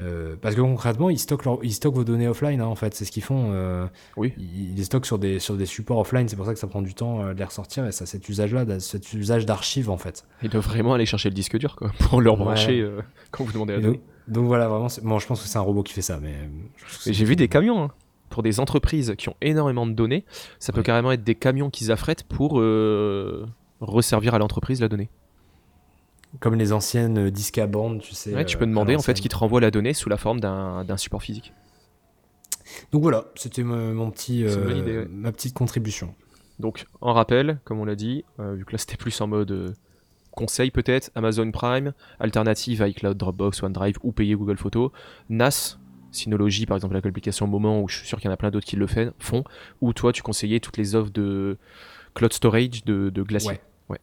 [0.00, 2.94] Euh, parce que concrètement, ils stockent, leur- ils stockent vos données offline, hein, en fait.
[2.94, 3.50] C'est ce qu'ils font.
[3.52, 3.86] euh,
[4.16, 4.32] Oui.
[4.38, 6.28] ils, ils les stockent sur des, sur des supports offline.
[6.28, 7.84] C'est pour ça que ça prend du temps euh, de les ressortir.
[7.86, 10.24] Et ça, cet usage-là, cet usage d'archives, en fait.
[10.42, 12.88] Ils doivent vraiment aller chercher le disque dur quoi, pour le rebrancher Ouais.
[12.88, 13.00] euh,
[13.32, 14.86] quand vous demandez à donc, donc voilà, vraiment.
[15.02, 16.34] Bon, je pense que c'est un robot qui fait ça, mais.
[17.06, 17.90] J'ai vu des camions hein,
[18.28, 20.24] pour des entreprises qui ont énormément de données.
[20.60, 22.60] Ça peut carrément être des camions qu'ils affrètent pour
[23.80, 25.08] resservir à l'entreprise la donnée.
[26.40, 28.34] Comme les anciennes euh, disques à bande, tu sais.
[28.34, 30.16] Ouais, tu euh, peux à demander en fait qu'ils te renvoient la donnée sous la
[30.16, 31.52] forme d'un support physique.
[32.92, 35.08] Donc voilà, c'était mon petit, euh, idée, ouais.
[35.10, 36.14] ma petite contribution.
[36.58, 39.50] Donc en rappel, comme on l'a dit, euh, vu que là c'était plus en mode
[39.50, 39.72] euh,
[40.32, 44.90] conseil peut-être, Amazon Prime, alternative à iCloud, Dropbox, OneDrive ou payer Google Photos,
[45.30, 45.78] NAS,
[46.10, 48.66] Synology par exemple l'application Moment où je suis sûr qu'il y en a plein d'autres
[48.66, 49.44] qui le fait- font,
[49.80, 51.58] ou toi tu conseillais toutes les offres de
[52.14, 53.52] cloud storage de, de Glacier.
[53.52, 53.60] Ouais.
[53.88, 53.98] Ouais.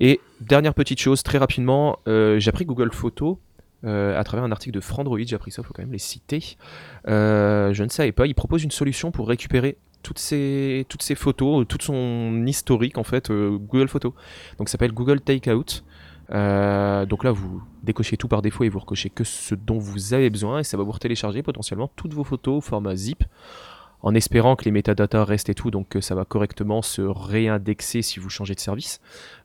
[0.00, 3.36] Et dernière petite chose, très rapidement, euh, j'ai appris Google Photos
[3.84, 6.56] euh, à travers un article de Frandroid, j'ai appris ça, faut quand même les citer.
[7.08, 11.14] Euh, je ne savais pas, il propose une solution pour récupérer toutes ces, toutes ces
[11.14, 14.12] photos, tout son historique en fait, Google Photos.
[14.58, 15.82] Donc ça s'appelle Google Takeout.
[16.30, 20.30] Donc là, vous décochez tout par défaut et vous recochez que ce dont vous avez
[20.30, 23.24] besoin et ça va vous télécharger potentiellement toutes vos photos au format zip
[24.02, 28.02] en espérant que les métadatas restent et tout, donc que ça va correctement se réindexer
[28.02, 29.00] si vous changez de service.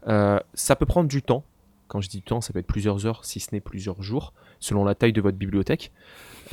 [0.07, 1.43] Euh, ça peut prendre du temps.
[1.87, 4.33] Quand je dis du temps, ça peut être plusieurs heures, si ce n'est plusieurs jours,
[4.59, 5.91] selon la taille de votre bibliothèque.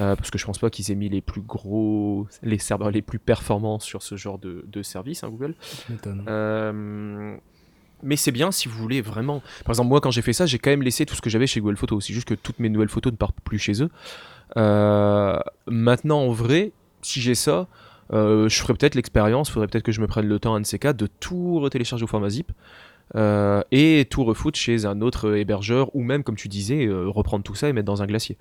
[0.00, 3.02] Euh, parce que je pense pas qu'ils aient mis les plus gros, les serveurs les
[3.02, 5.54] plus performants sur ce genre de, de service, hein, Google.
[6.06, 7.36] Euh,
[8.02, 9.42] mais c'est bien si vous voulez vraiment.
[9.64, 11.46] Par exemple, moi, quand j'ai fait ça, j'ai quand même laissé tout ce que j'avais
[11.46, 12.06] chez Google Photos.
[12.06, 13.90] C'est juste que toutes mes nouvelles photos ne partent plus chez eux.
[15.66, 16.72] Maintenant, en vrai,
[17.02, 17.66] si j'ai ça,
[18.12, 19.50] je ferais peut-être l'expérience.
[19.50, 22.04] Faudrait peut-être que je me prenne le temps, un de ces cas, de tout retélécharger
[22.04, 22.52] au format zip.
[23.16, 27.42] euh, et tout refoutre chez un autre hébergeur ou même comme tu disais euh, reprendre
[27.42, 28.36] tout ça et mettre dans un glacier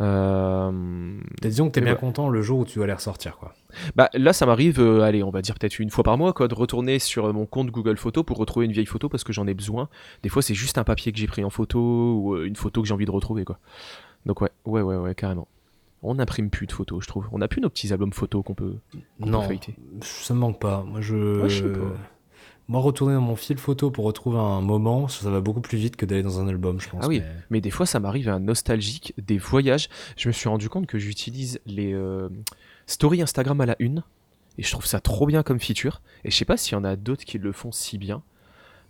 [0.00, 1.98] Euh, Disons que t'es bien ouais.
[1.98, 3.52] content le jour où tu dois les ressortir, quoi.
[3.96, 6.48] bah, là, ça m'arrive, euh, allez, on va dire peut-être une fois par mois, quoi,
[6.48, 9.32] de retourner sur euh, mon compte Google Photos pour retrouver une vieille photo parce que
[9.32, 9.88] j'en ai besoin.
[10.22, 12.80] Des fois, c'est juste un papier que j'ai pris en photo ou euh, une photo
[12.82, 13.58] que j'ai envie de retrouver, quoi.
[14.24, 15.48] Donc ouais, ouais, ouais, ouais, carrément.
[16.02, 17.28] On n'imprime plus de photos, je trouve.
[17.32, 19.74] On n'a plus nos petits albums photos qu'on peut, qu'on peut Non, feuilleter.
[20.00, 20.84] ça me manque pas.
[20.84, 21.42] Moi, je.
[21.42, 21.86] Ouais, je sais pas.
[22.68, 25.96] Moi, retourner dans mon fil photo pour retrouver un moment, ça va beaucoup plus vite
[25.96, 27.00] que d'aller dans un album, je pense.
[27.02, 29.88] Ah oui, mais- mais des fois, ça m'arrive un nostalgique des voyages.
[30.18, 32.28] Je me suis rendu compte que j'utilise les euh,
[32.86, 34.02] stories Instagram à la une.
[34.58, 36.02] Et je trouve ça trop bien comme feature.
[36.24, 38.22] Et je sais pas s'il y en a d'autres qui le font si bien.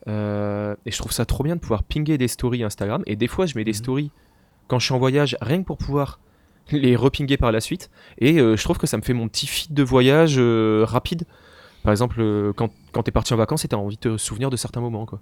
[0.09, 3.03] Euh, et je trouve ça trop bien de pouvoir pinguer des stories Instagram.
[3.07, 3.77] Et des fois, je mets des Mhm.
[3.77, 4.11] stories
[4.67, 6.19] quand je suis en voyage, rien que pour pouvoir
[6.73, 7.91] les repinguer par la suite.
[8.19, 11.25] Et euh, je trouve que ça me fait mon petit feed de voyage euh, rapide.
[11.83, 14.51] Par exemple, euh, quand, quand t'es parti en vacances et t'as envie de te souvenir
[14.51, 15.21] de certains moments, quoi.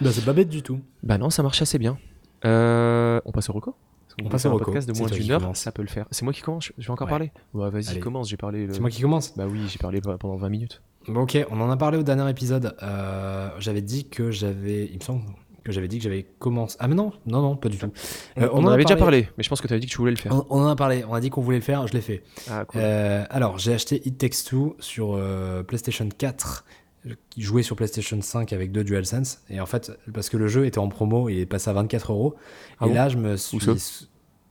[0.00, 0.80] Bah, c'est pas bête du tout.
[1.02, 1.98] Bah non, ça marche assez bien.
[2.44, 3.74] On passe au reco?
[4.06, 4.66] Parce qu'on On passe un reco.
[4.66, 5.58] podcast de moins d'une heure, commence.
[5.58, 6.06] ça peut le faire.
[6.10, 7.10] C'est moi qui commence, je vais encore Ouais.
[7.10, 7.32] parler.
[7.54, 8.00] Ouais, vas-y, Allez.
[8.00, 8.66] commence, j'ai parlé.
[8.66, 9.36] le- C'est moi qui commence.
[9.36, 10.82] Bah oui, j'ai parlé pendant 20 minutes.
[11.08, 12.76] Bon, ok, on en a parlé au dernier épisode.
[12.82, 14.86] Euh, j'avais dit que j'avais.
[14.86, 15.22] Il me semble
[15.66, 16.76] que j'avais dit que j'avais commencé.
[16.80, 17.90] Ah, mais non, non, non, pas du tout.
[18.38, 19.92] Euh, on, en en avait déjà parlé, mais je pense que tu avais dit que
[19.92, 20.32] tu voulais le faire.
[20.32, 22.22] On, on en a parlé, on a dit qu'on voulait le faire, je l'ai fait.
[22.48, 22.80] Ah, cool.
[22.82, 26.64] Euh, alors, j'ai acheté It Takes Two sur euh, PlayStation 4,
[27.06, 29.42] euh, qui jouait sur PlayStation 5 avec deux DualSense.
[29.50, 32.12] Et en fait, parce que le jeu était en promo, il est passé à 24
[32.12, 32.34] euros.
[32.80, 33.58] Ah et bon là, je me suis.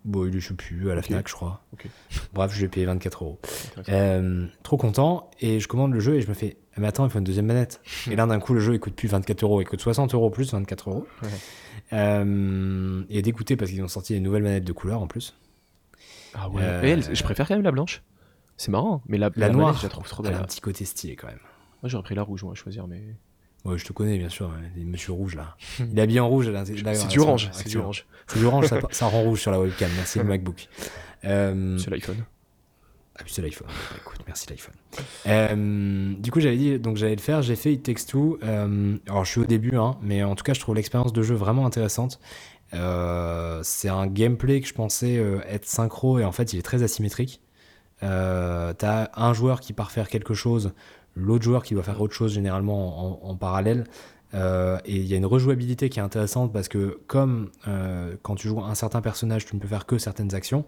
[0.06, 1.02] Bon, il est, je sais plus, à la.
[1.02, 1.62] Fnac, je crois.
[2.34, 3.40] Bref, je vais payer 24 euros.
[3.90, 5.32] Euh, trop content.
[5.42, 7.24] Et je commande le jeu et je me fais, Ah, mais attends, il faut une
[7.24, 7.82] deuxième manette.
[8.12, 10.30] et là, d'un coup, le jeu, il coûte plus 24 euros, il coûte 60 euros
[10.30, 11.08] plus 24 euros.
[11.24, 11.30] Ouais.
[11.94, 15.36] Euh, et dégoûté parce qu'ils ont sorti des nouvelles manettes de couleur en plus.
[16.34, 16.62] Ah ouais.
[16.64, 18.02] euh, elle, je préfère quand même la blanche.
[18.58, 20.40] C'est marrant, mais la, La la noire, manette, je la trouve trop Elle belle.
[20.40, 21.40] a un petit côté stylé quand même.
[21.82, 23.02] Moi, j'aurais pris la rouge, moi, à choisir, mais.
[23.66, 24.48] Ouais, je te connais, bien sûr.
[24.50, 25.56] ouais, Monsieur Rouge, là.
[25.80, 26.52] Il est habillé en rouge.
[26.66, 28.06] C'est du là, orange, c'est du orange.
[28.28, 29.90] C'est du orange, ça, ça rend rouge sur la webcam.
[29.96, 30.68] Merci le MacBook.
[31.24, 32.24] Euh, C'est l'iPhone.
[33.18, 33.68] Ah, c'est l'iPhone.
[33.68, 34.74] Bah, Écoute, merci l'iPhone.
[35.28, 37.42] Euh, du coup, j'avais dit, donc j'allais le faire.
[37.42, 38.38] J'ai fait It Takes Two.
[38.44, 41.22] Euh, alors, je suis au début, hein, mais en tout cas, je trouve l'expérience de
[41.22, 42.20] jeu vraiment intéressante.
[42.74, 45.16] Euh, c'est un gameplay que je pensais
[45.48, 47.42] être synchro et en fait, il est très asymétrique.
[48.02, 50.74] T'as un joueur qui part faire quelque chose,
[51.16, 53.86] l'autre joueur qui doit faire autre chose généralement en, parallèle.
[54.34, 57.50] Et il y a une rejouabilité qui est intéressante parce que comme
[58.22, 60.66] quand tu joues un certain personnage, tu ne peux faire que certaines actions,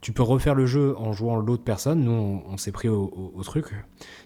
[0.00, 2.02] tu peux refaire le jeu en jouant l'autre personne.
[2.04, 3.66] Nous, on, on s'est pris au, au- au truc.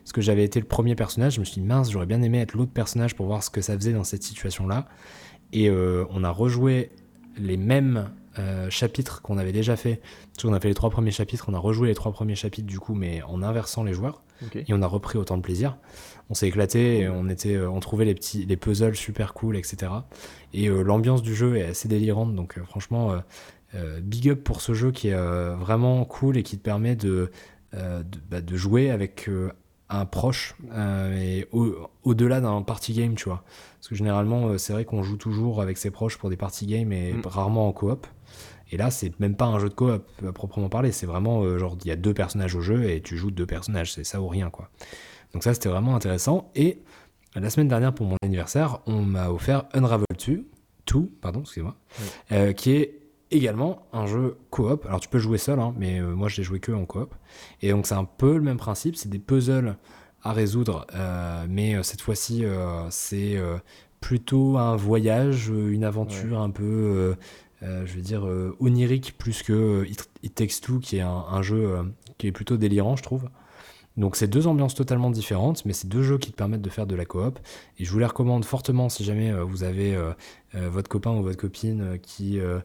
[0.02, 2.40] Parce que j'avais été le premier personnage, je me suis dit mince, j'aurais bien aimé
[2.40, 4.86] être l'autre personnage pour voir ce que ça faisait dans cette situation-là.
[5.52, 6.90] Et euh, on a rejoué
[7.36, 10.00] les mêmes euh, chapitres qu'on avait déjà fait.
[10.34, 12.66] Parce qu'on a fait les trois premiers chapitres, on a rejoué les trois premiers chapitres
[12.66, 14.22] du coup, mais en inversant les joueurs.
[14.68, 15.78] Et on a repris autant de plaisir.
[16.28, 19.56] On s'est éclaté, et on, était, euh, on trouvait les, petits, les puzzles super cool,
[19.56, 19.92] etc.
[20.52, 23.14] Et euh, l'ambiance du jeu est assez délirante, donc franchement,
[24.02, 27.30] big up pour ce jeu qui est euh, vraiment cool et qui te permet de,
[27.74, 29.50] euh, de, bah, de jouer avec euh,
[29.88, 33.44] un proche euh, et au- au-delà d'un party game, tu vois.
[33.78, 36.66] Parce que généralement, euh, c'est vrai qu'on joue toujours avec ses proches pour des party
[36.66, 37.22] games et Mm.
[37.26, 38.06] rarement en coop.
[38.70, 41.58] Et là, c'est même pas un jeu de coop à proprement parler, c'est vraiment euh,
[41.58, 44.20] genre il y a deux personnages au jeu et tu joues deux personnages, c'est ça
[44.22, 44.70] ou rien quoi.
[45.32, 46.50] Donc ça, c'était vraiment intéressant.
[46.56, 46.78] Et
[47.36, 50.46] la semaine dernière, pour mon anniversaire, on m'a offert Unravel 2,
[50.92, 51.76] 2 pardon, excusez-moi,
[52.32, 53.00] euh, qui est
[53.34, 54.86] également un jeu coop.
[54.86, 57.14] Alors tu peux jouer seul, hein, mais euh, moi je l'ai joué que en coop.
[57.60, 59.76] Et donc c'est un peu le même principe, c'est des puzzles
[60.22, 62.44] à résoudre, euh, mais euh, cette fois-ci
[62.90, 63.38] c'est
[64.00, 67.16] plutôt un voyage, une aventure un peu,
[67.62, 68.26] je vais dire,
[68.60, 71.78] onirique plus que It, Takes Two, qui est un, un jeu
[72.18, 73.28] qui est plutôt délirant, je trouve.
[73.96, 76.86] Donc c'est deux ambiances totalement différentes, mais c'est deux jeux qui te permettent de faire
[76.86, 77.38] de la coop.
[77.78, 79.96] Et je vous les recommande fortement si jamais vous avez
[80.56, 82.60] euh, votre copain ou votre copine qui euh,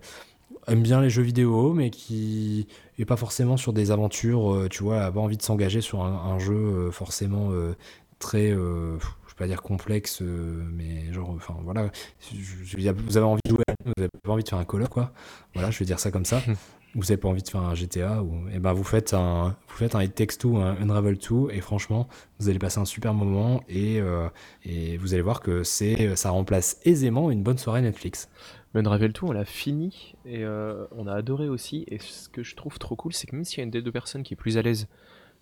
[0.68, 4.84] aime bien les jeux vidéo, mais qui est pas forcément sur des aventures, euh, tu
[4.84, 7.74] vois, a pas envie de s'engager sur un, un jeu euh, forcément euh,
[8.20, 8.56] très, je
[8.98, 11.90] vais pas dire complexe, mais genre, enfin voilà,
[12.34, 12.38] je-
[12.78, 15.12] je vous avez envie de jouer, vous avez pas envie de faire un call quoi.
[15.54, 16.42] Voilà, je vais dire ça comme ça.
[16.96, 19.76] vous avez pas envie de faire un GTA ou, et ben vous faites un, vous
[19.78, 22.08] faites un It Takes Two, un Unravel 2 et franchement,
[22.40, 24.02] vous allez passer un super moment et,
[24.66, 28.28] et vous allez voir que c'est, ça remplace aisément une bonne soirée Netflix.
[28.74, 31.86] Mais Unravel 2, on l'a fini et euh, on a adoré aussi.
[31.88, 33.82] Et ce que je trouve trop cool, c'est que même s'il y a une des
[33.82, 34.88] deux personnes qui est plus à l'aise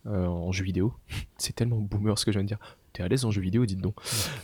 [0.06, 0.94] euh, en jeu vidéo,
[1.38, 2.60] c'est tellement boomer ce que je viens de dire.
[2.94, 3.96] T'es à l'aise en jeu vidéo, dites donc.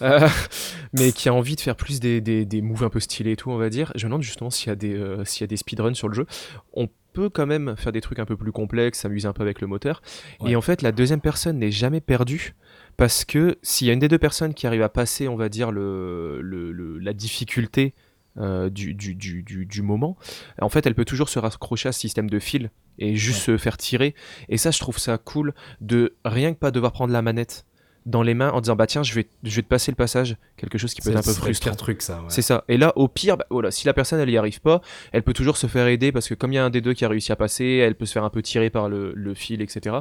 [0.02, 0.28] Euh,
[0.94, 3.36] mais qui a envie de faire plus des, des, des moves un peu stylés et
[3.38, 3.92] tout, on va dire.
[3.96, 6.14] Je me demande justement s'il y a des, s'il y a des speedruns sur le
[6.14, 6.26] jeu.
[6.74, 9.62] On peut quand même faire des trucs un peu plus complexes, s'amuser un peu avec
[9.62, 10.02] le moteur.
[10.42, 10.52] Ouais.
[10.52, 12.54] Et en fait, la deuxième personne n'est jamais perdue.
[12.98, 15.48] Parce que s'il y a une des deux personnes qui arrive à passer, on va
[15.50, 17.94] dire, le, le- le- la difficulté
[18.38, 20.18] euh, du, du, du, du, moment,
[20.60, 23.58] en fait, elle peut toujours se raccrocher à ce système de fil et juste se
[23.58, 24.16] faire tirer.
[24.50, 27.66] Et ça, je trouve ça cool de rien que pas devoir prendre la manette
[28.06, 30.36] dans les mains en disant bah tiens, je vais, je vais te passer le passage,
[30.58, 31.76] quelque chose qui peut être un peu frustrant.
[31.76, 32.18] truc ça.
[32.18, 32.26] ouais.
[32.28, 32.64] C'est ça.
[32.68, 34.82] Et là, au pire, bah, voilà, si la personne elle y arrive pas,
[35.12, 36.94] elle peut toujours se faire aider parce que comme il y a un des deux
[36.94, 39.34] qui a réussi à passer, elle peut se faire un peu tirer par le, le
[39.34, 39.98] fil, etc.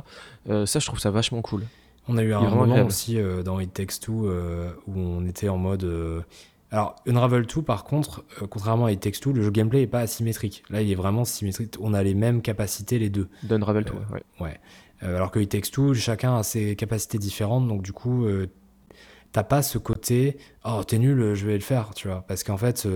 [0.49, 1.63] Euh, ça, je trouve ça vachement cool.
[2.09, 5.49] On a eu un moment aussi euh, dans It Takes Two euh, où on était
[5.49, 6.25] en mode.
[6.73, 9.87] Alors, Unravel 2, par contre, euh, contrairement à It Takes Two, le jeu gameplay est
[9.87, 10.65] pas asymétrique.
[10.71, 11.75] Là, il est vraiment symétrique.
[11.81, 13.29] On a les mêmes capacités, les deux.
[13.43, 13.95] D'Unravel tout.
[13.97, 14.23] Euh, ouais.
[14.41, 14.61] Ouais.
[15.03, 18.47] Euh, alors que It Takes Two, chacun a ses capacités différentes, donc du coup, euh,
[19.33, 22.57] t'as pas ce côté oh t'es nul, je vais le faire, tu vois, parce qu'en
[22.57, 22.87] fait,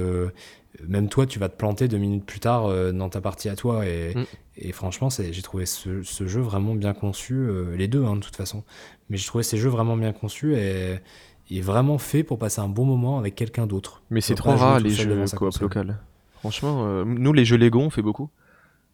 [0.87, 3.87] même toi, tu vas te planter deux minutes plus tard dans ta partie à toi,
[3.87, 4.25] et, Mm.
[4.59, 8.37] et franchement, j'ai trouvé ce, ce jeu vraiment bien conçu, les deux, hein, de toute
[8.37, 8.63] façon,
[9.09, 10.99] mais j'ai trouvé ces jeux vraiment bien conçus et,
[11.51, 14.03] et vraiment fait pour passer un bon moment avec quelqu'un d'autre.
[14.11, 15.99] Mais c'est trop rare les jeux coop local.
[16.39, 18.31] Franchement, euh, nous les jeux Lego on fait beaucoup.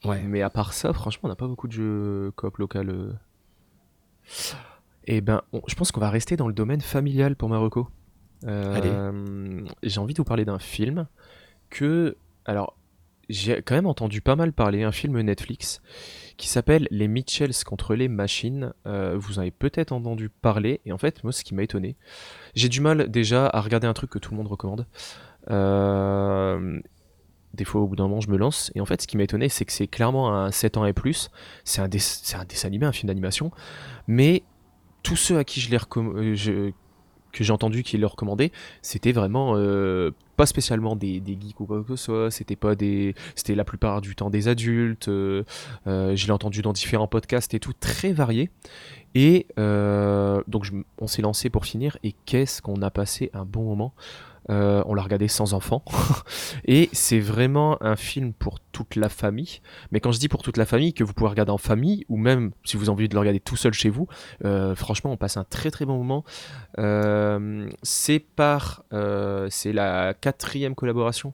[0.05, 0.23] Ouais.
[0.23, 2.89] Mais à part ça, franchement, on n'a pas beaucoup de jeux coop local.
[2.91, 3.13] euh.
[5.07, 7.89] Et ben, on- je pense qu'on va rester dans le domaine familial pour Marocco.
[8.47, 11.07] Euh, J'ai envie de vous parler d'un film
[11.71, 12.77] que, alors,
[13.29, 15.81] j'ai quand même entendu pas mal parler, un film Netflix
[16.43, 18.73] qui s'appelle Les Mitchells contre les machines.
[18.85, 21.95] Euh, vous en avez peut-être entendu parler, et en fait, moi, ce qui m'a étonné,
[22.57, 24.89] j'ai du mal déjà à regarder un truc que tout le monde recommande.
[25.53, 26.81] Euh,
[27.55, 28.73] des fois, au bout d'un moment, je me lance.
[28.75, 30.93] Et en fait, ce qui m'a étonné, c'est que c'est clairement un 7 ans et
[30.93, 31.31] plus.
[31.63, 33.53] C'est un, dessin animé, un film d'animation.
[34.09, 34.43] Mais
[35.05, 36.73] tous ceux à qui je l'ai recomm- euh,
[37.33, 38.51] que j'ai entendu qui le recommandaient,
[38.83, 39.55] c'était vraiment
[40.43, 42.31] pas spécialement des, des geeks ou quoi que ce soit.
[42.33, 45.07] C'était pas des, c'était la plupart du temps des adultes.
[45.07, 45.45] euh,
[45.87, 48.51] euh, je l'ai entendu dans différents podcasts et tout, très varié.
[49.15, 50.67] Et euh, donc,
[50.99, 51.97] on s'est lancé pour finir.
[52.03, 53.95] Et qu'est-ce qu'on a passé un bon moment?
[54.51, 55.85] Euh, on l'a regardé sans enfant.
[56.65, 59.61] et c'est vraiment un film pour toute la famille.
[59.91, 62.17] Mais quand je dis pour toute la famille, que vous pouvez regarder en famille, ou
[62.17, 64.09] même si vous avez envie de le regarder tout seul chez vous,
[64.45, 66.25] euh, franchement, on passe un très très bon moment.
[66.79, 68.85] Euh, c'est par,
[69.51, 71.33] c'est la quatrième collaboration.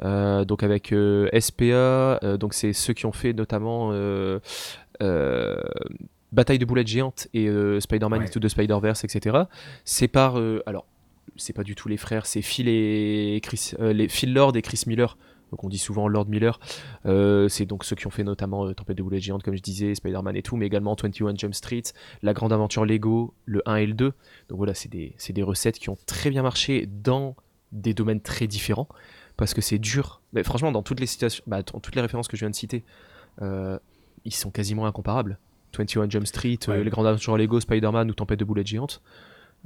[0.00, 0.94] donc avec
[1.38, 3.92] SPA, donc c'est ceux qui ont fait notamment
[6.32, 7.48] Bataille de boulettes géantes et
[7.80, 8.26] Spider-Man Ouais.
[8.26, 9.44] Into the Spider-Verse, etc.
[9.84, 10.36] C'est par,
[10.66, 10.86] alors
[11.36, 14.62] c'est pas du tout les frères, c'est Phil et Chris, euh, les Phil Lord et
[14.62, 15.16] Chris Miller.
[15.50, 16.58] Donc on dit souvent Lord Miller.
[17.06, 19.62] Euh, c'est donc ceux qui ont fait notamment euh, Tempête de boulettes géantes, comme je
[19.62, 21.82] disais, Spider-Man et tout, mais également 21 Jump Street,
[22.22, 24.12] La Grande Aventure Lego, le 1 et le 2.
[24.48, 27.36] Donc voilà, c'est des, c'est des recettes qui ont très bien marché dans
[27.72, 28.88] des domaines très différents
[29.36, 30.20] parce que c'est dur.
[30.32, 32.54] Mais franchement, dans toutes les situations, bah, dans toutes les références que je viens de
[32.54, 32.84] citer,
[33.40, 35.38] ils sont quasiment incomparables.
[35.76, 36.82] 21 Jump Street, Ouais.
[36.82, 39.02] Les Grandes Aventures Lego, Spider-Man ou Tempête de boulettes géantes.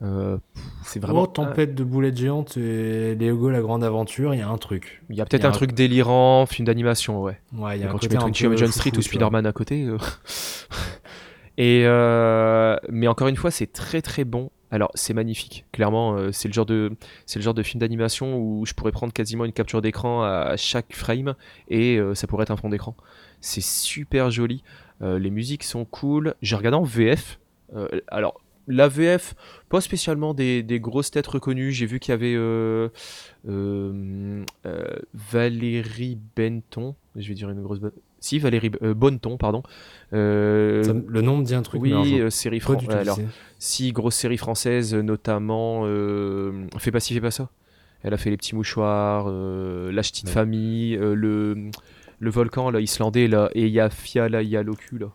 [0.02, 0.38] Euh,
[0.84, 1.22] c'est vraiment.
[1.22, 5.02] Oh, tempête de boulettes géantes et Léogo la grande aventure, il y a un truc.
[5.10, 7.38] Il y a peut-être un un- truc délirant, film d'animation, ouais.
[7.52, 8.96] Ouais, il y a un quand tu côté mets un 21 peu Jump Street ou
[8.96, 9.02] tu.
[9.02, 9.84] Spider-Man à côté.
[9.84, 9.98] euh,
[11.58, 14.50] Et euh, mais encore une fois, c'est très très bon.
[14.70, 15.66] Alors c'est magnifique.
[15.72, 16.92] Clairement, euh, c'est le genre de
[17.26, 20.56] c'est le genre de film d'animation où je pourrais prendre quasiment une capture d'écran à
[20.56, 21.34] chaque frame
[21.68, 22.96] et euh, ça pourrait être un fond d'écran.
[23.40, 24.62] C'est super joli.
[25.02, 26.34] Euh, les musiques sont cool.
[26.40, 27.38] J'ai regardé en VF.
[28.08, 28.40] Alors
[28.70, 29.34] la VF,
[29.68, 31.72] pas spécialement des, des grosses têtes reconnues.
[31.72, 32.88] J'ai vu qu'il y avait euh,
[33.48, 36.94] euh, euh, Valérie Benton.
[37.16, 37.80] Je vais dire une grosse.
[38.20, 39.62] Si, Valérie Bonneton, pardon.
[40.12, 43.02] Ça le nom me dit un truc, oui, série pas fran- du tout ouais, qui
[43.02, 43.26] alors, c'est.
[43.58, 45.84] si, grosse série française, notamment
[46.78, 47.48] Fais pas ci, fais pas ça.
[48.02, 50.32] Elle a fait Les Petits Mouchoirs, La Petite Ouais.
[50.32, 51.70] Famille, le,
[52.20, 55.08] le volcan là, islandais, là, et il y a Fia, là, Locu, là.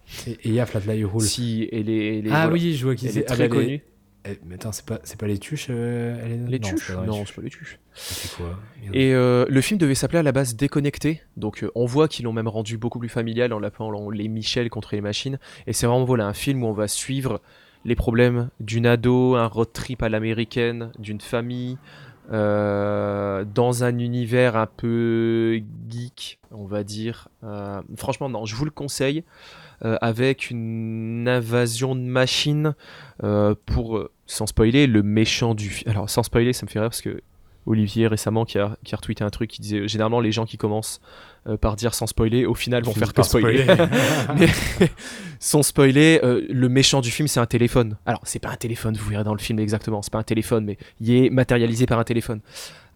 [1.06, 1.22] Roule.
[1.22, 2.54] Si, elle est, elle est- Ah voilà.
[2.54, 3.20] oui, je vois qui elle c'est.
[3.22, 3.82] est Ah, très bah, connue.
[4.28, 7.24] Eh, mais attends, c'est pas, c'est pas les tuches euh, elle Les non, tuches Non,
[7.28, 7.78] c'est pas les tuches.
[7.94, 8.60] C'est quoi?
[8.92, 12.26] Et euh, le film devait s'appeler à la base Déconnecté, donc euh, on voit qu'ils
[12.26, 15.38] l'ont même rendu beaucoup plus familial en l'appelant les Michel contre les machines.
[15.68, 17.40] Et c'est vraiment voilà un film où on va suivre
[17.86, 21.78] les problèmes d'une ado, un road trip à l'américaine, d'une famille,
[22.32, 27.28] euh, dans un univers un peu geek, on va dire.
[27.44, 29.24] Euh, franchement, non, je vous le conseille.
[29.84, 32.76] euh, avec une invasion de machines
[33.66, 35.92] pour, sans spoiler, le méchant du film.
[35.92, 37.22] Alors, sans spoiler, ça me fait rire parce que
[37.66, 40.58] Olivier récemment qui a, qui a retweeté un truc qui disait généralement les gens qui
[40.58, 41.02] commencent
[41.48, 43.66] euh, par dire sans spoiler au final vont faire que spoiler.
[44.40, 44.48] Mais
[45.40, 47.98] sans spoiler, euh, le méchant du film c'est un téléphone.
[48.06, 50.66] Alors c'est pas un téléphone, vous verrez dans le film exactement, c'est pas un téléphone,
[50.66, 52.42] mais il est matérialisé par un téléphone.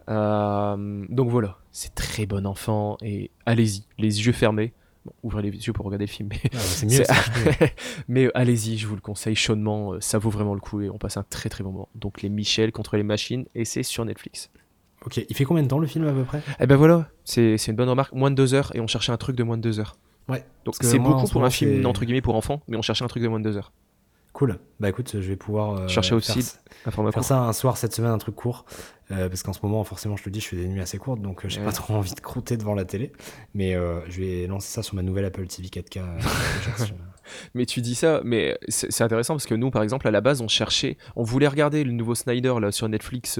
[0.09, 4.74] Euh, donc voilà, c'est très bon enfant et allez-y, les yeux fermés.
[5.05, 6.41] Bon, ouvrez les yeux pour regarder le film, mais,
[7.07, 7.67] Ah, bah,
[8.17, 10.97] euh, allez-y, je vous le conseille chaudement, euh, ça vaut vraiment le coup et on
[10.97, 11.89] passe un très très bon moment.
[11.95, 14.49] Donc les Michel contre les machines et c'est sur Netflix.
[15.06, 16.41] Ok, il fait combien de temps le film à peu près?
[16.60, 18.14] Eh ben voilà, c'est une bonne remarque.
[18.14, 19.95] Moins de deux heures et on cherchait un truc de moins de deux heures.
[20.28, 20.43] Ouais.
[20.66, 23.24] Donc c'est beaucoup pour un film entre guillemets pour enfants, mais on cherchait un truc
[23.24, 23.72] de moins de deux heures.
[24.32, 24.60] Cool.
[24.80, 27.93] Bah écoute, je vais pouvoir euh, Cherchez aussi faire, Un faire ça un soir cette
[27.95, 28.64] semaine, un truc court.
[29.12, 31.20] Euh, parce qu'en ce moment, forcément, je te dis, je fais des nuits assez courtes,
[31.20, 31.66] donc euh, j'ai Ouais.
[31.66, 33.12] pas trop envie de croûter devant la télé.
[33.56, 33.74] Mais
[34.08, 35.97] je vais lancer ça sur ma nouvelle Apple TV 4K.
[35.97, 36.18] euh,
[36.76, 36.95] déjà, sur-
[37.56, 40.41] Mais tu dis ça, mais c'est intéressant parce que nous, par exemple, à la base,
[40.41, 43.39] on cherchait, on voulait regarder le nouveau Snyder là sur Netflix,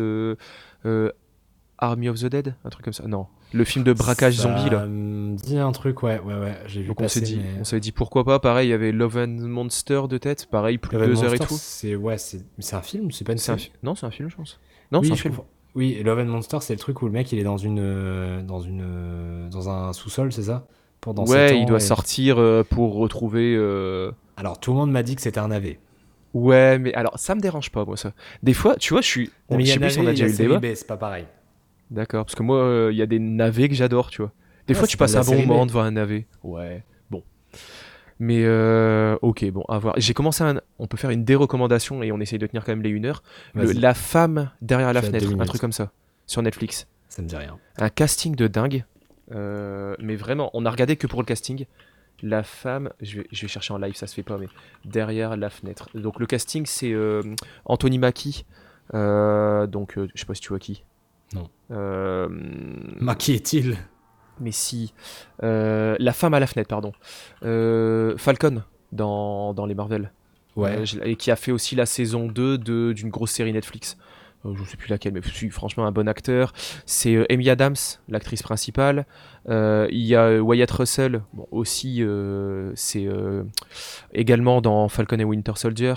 [1.80, 3.08] Army of the Dead, un truc comme ça.
[3.08, 4.86] Non, le film de braquage Ça zombie là.
[4.86, 6.56] me dit un truc, ouais, ouais, ouais.
[6.68, 8.40] J'ai vu Donc on s'est dit, mais- on s'avait dit pourquoi pas.
[8.40, 11.34] Pareil, il y avait Love and Monster de tête, pareil, plus de Love deux heures
[11.34, 11.56] et tout.
[11.58, 13.72] C'est ouais, c'est un film, c'est pas une série.
[13.84, 14.60] Non, c'est un film, je pense.
[14.92, 15.36] Non, oui, c'est un film.
[15.76, 18.42] Oui, Love and Monster, c'est le truc où le mec il est dans une euh,
[18.42, 20.66] dans une euh, dans un sous-sol, c'est ça?
[21.00, 23.56] Pendant ouais, il doit et- sortir euh, pour retrouver.
[23.56, 25.80] euh, Alors tout le monde m'a dit que c'était un navet.
[26.34, 28.14] Ouais, mais alors ça me dérange pas, moi ça.
[28.44, 29.30] Des fois, tu vois, je suis.
[29.50, 31.26] Non, mais il y a a a B, c'est pas pareil.
[31.92, 34.32] D'accord, parce que moi, euh, il y a des navets que j'adore, tu vois.
[34.68, 36.28] Des Ah, fois, tu pas passes un bon moment devant un navet.
[36.44, 37.24] Ouais, bon.
[38.20, 39.96] Mais euh, ok, bon, à voir.
[39.98, 40.62] J'ai commencé un.
[40.78, 43.24] On peut faire une dérecommandation et on essaye de tenir quand même les une heure.
[43.56, 45.92] Le- Vas-y, la femme derrière la fenêtre, un truc comme ça,
[46.28, 46.86] sur Netflix.
[47.08, 47.58] ça me dit rien.
[47.78, 48.84] Un casting de dingue.
[49.32, 51.66] Euh, mais vraiment, on a regardé que pour le casting.
[52.22, 54.48] La femme, je vais, je vais chercher en live, ça se fait pas, mais
[54.84, 55.90] derrière la fenêtre.
[55.96, 57.22] Donc le casting, c'est euh,
[57.64, 58.44] Anthony Mackie.
[58.94, 60.84] Euh, donc, euh, je sais pas si tu vois qui.
[61.34, 61.48] Non.
[61.72, 62.28] Euh,
[63.00, 63.78] Ma qui est-il?
[64.40, 64.94] Mais si.
[65.44, 66.94] Euh, la femme à la fenêtre, pardon.
[67.44, 70.12] Euh, Falcon dans, dans les Marvel.
[70.56, 70.84] Ouais.
[71.04, 73.98] Et qui a fait aussi la saison 2 de- d'une grosse série Netflix.
[74.46, 76.54] Euh, je ne sais plus laquelle, mais si, franchement un bon acteur.
[76.86, 77.76] C'est euh, Amy Adams,
[78.08, 79.06] l'actrice principale.
[79.50, 82.02] Euh, il y a Wyatt Russell, bon, aussi,
[82.76, 83.08] c'est
[84.14, 85.94] également dans Falcon et Winter Soldier.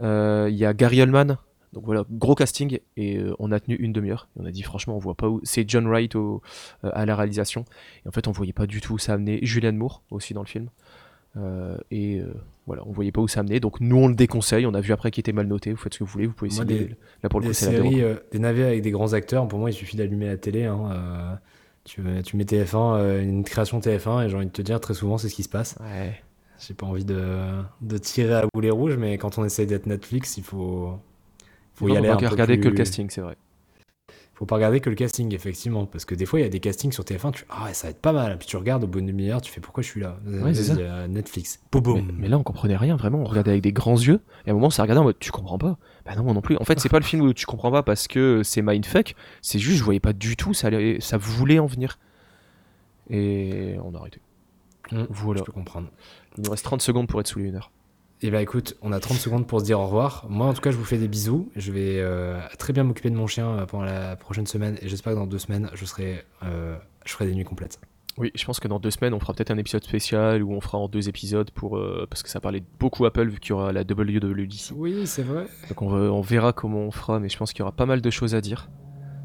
[0.00, 1.36] Il y a Gary Oldman.
[1.72, 4.28] Donc voilà, gros casting et euh, on a tenu une demi-heure.
[4.36, 5.40] On a dit franchement, on voit pas où.
[5.44, 6.42] C'est John Wright au-
[6.84, 7.64] euh, à la réalisation.
[8.04, 9.38] Et en fait, on voyait pas du tout où ça amenait.
[9.42, 10.68] Julianne Moore aussi dans le film.
[11.36, 12.20] Euh, et
[12.66, 13.60] voilà, on voyait pas où ça amenait.
[13.60, 14.66] Donc nous, on le déconseille.
[14.66, 15.70] On a vu après qu'il était mal noté.
[15.70, 16.26] Vous faites ce que vous voulez.
[16.26, 16.84] Vous pouvez Moi, essayer.
[16.86, 19.70] des- Là pour le Des coup, la des navets avec des grands acteurs, pour moi
[19.70, 20.64] il suffit d'allumer la télé.
[20.64, 21.38] hein,
[21.84, 24.94] tu, tu mets TF1, euh, une création TF1, et j'ai envie de te dire très
[24.94, 25.76] souvent c'est ce qui se passe.
[25.80, 26.20] Ouais.
[26.58, 30.36] J'ai pas envie de, de tirer à boulet rouge, mais quand on essaye d'être Netflix,
[30.36, 30.98] il faut,
[31.80, 33.36] faut y aller un va peu regarder plus, que le casting, c'est vrai.
[34.34, 35.84] faut pas regarder que le casting, effectivement.
[35.86, 37.90] Parce que des fois, il y a des castings sur TF1, tu ah ça va
[37.90, 38.38] être pas mal.
[38.38, 40.18] Puis tu regardes au bout d'une demi-heure, tu fais pourquoi je suis là?
[40.26, 41.60] Ouais, c'est euh, Netflix.
[41.72, 43.18] Boum, Mais, mais là, on comprenait rien, vraiment.
[43.18, 44.20] On regardait avec des grands yeux.
[44.46, 45.76] Et à un moment, on s'est regardé en mode Tu comprends pas?
[46.06, 46.56] Bah non, moi non plus.
[46.56, 49.14] En fait, c'est pas le film où tu comprends pas parce que c'est mindfuck.
[49.42, 51.98] C'est juste, je voyais pas du tout, ça, allait- ça voulait en venir.
[53.10, 54.20] Et on a arrêté.
[54.92, 55.40] Hum, Voilà.
[55.40, 55.88] Je peux comprendre.
[56.38, 57.70] Il nous reste 30 secondes pour être sous les 1 heure.
[58.22, 60.26] Et bah écoute, on a 30 secondes pour se dire au revoir.
[60.28, 61.50] Moi, en tout cas, je vous fais des bisous.
[61.56, 64.76] Je vais euh, très bien m'occuper de mon chien euh, pendant la prochaine semaine.
[64.82, 67.80] Et j'espère que dans deux semaines, je serai, euh, je ferai des nuits complètes.
[68.18, 70.60] Oui, je pense que dans deux semaines, on fera peut-être un épisode spécial où on
[70.60, 73.52] fera en deux épisodes pour euh, parce que ça parlait beaucoup Apple vu qu'il y
[73.52, 74.72] aura la WWDC.
[74.74, 75.46] Oui, c'est vrai.
[75.70, 78.10] Donc on verra comment on fera, mais je pense qu'il y aura pas mal de
[78.10, 78.68] choses à dire.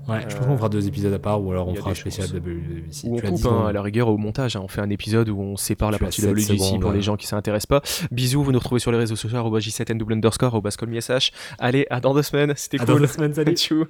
[0.07, 2.27] Ouais, je pense qu'on fera deux épisodes à part ou alors on fera un spécial.
[2.27, 3.03] WWDC.
[3.05, 3.67] Ou on Tu as coupe 10 hein, secondes.
[3.67, 4.55] à la rigueur au montage.
[4.55, 4.61] hein.
[4.63, 7.01] On fait un épisode où on sépare la partie sept WWDC pour les ouais.
[7.01, 7.81] gens qui s'intéressent pas.
[8.11, 11.31] Bisous, vous nous retrouvez sur les réseaux sociaux j7n underscore au.
[11.59, 12.93] Allez, à dans deux semaines, c'était À cool.
[12.95, 13.53] dans deux semaines, salut.
[13.55, 13.83] Tchou.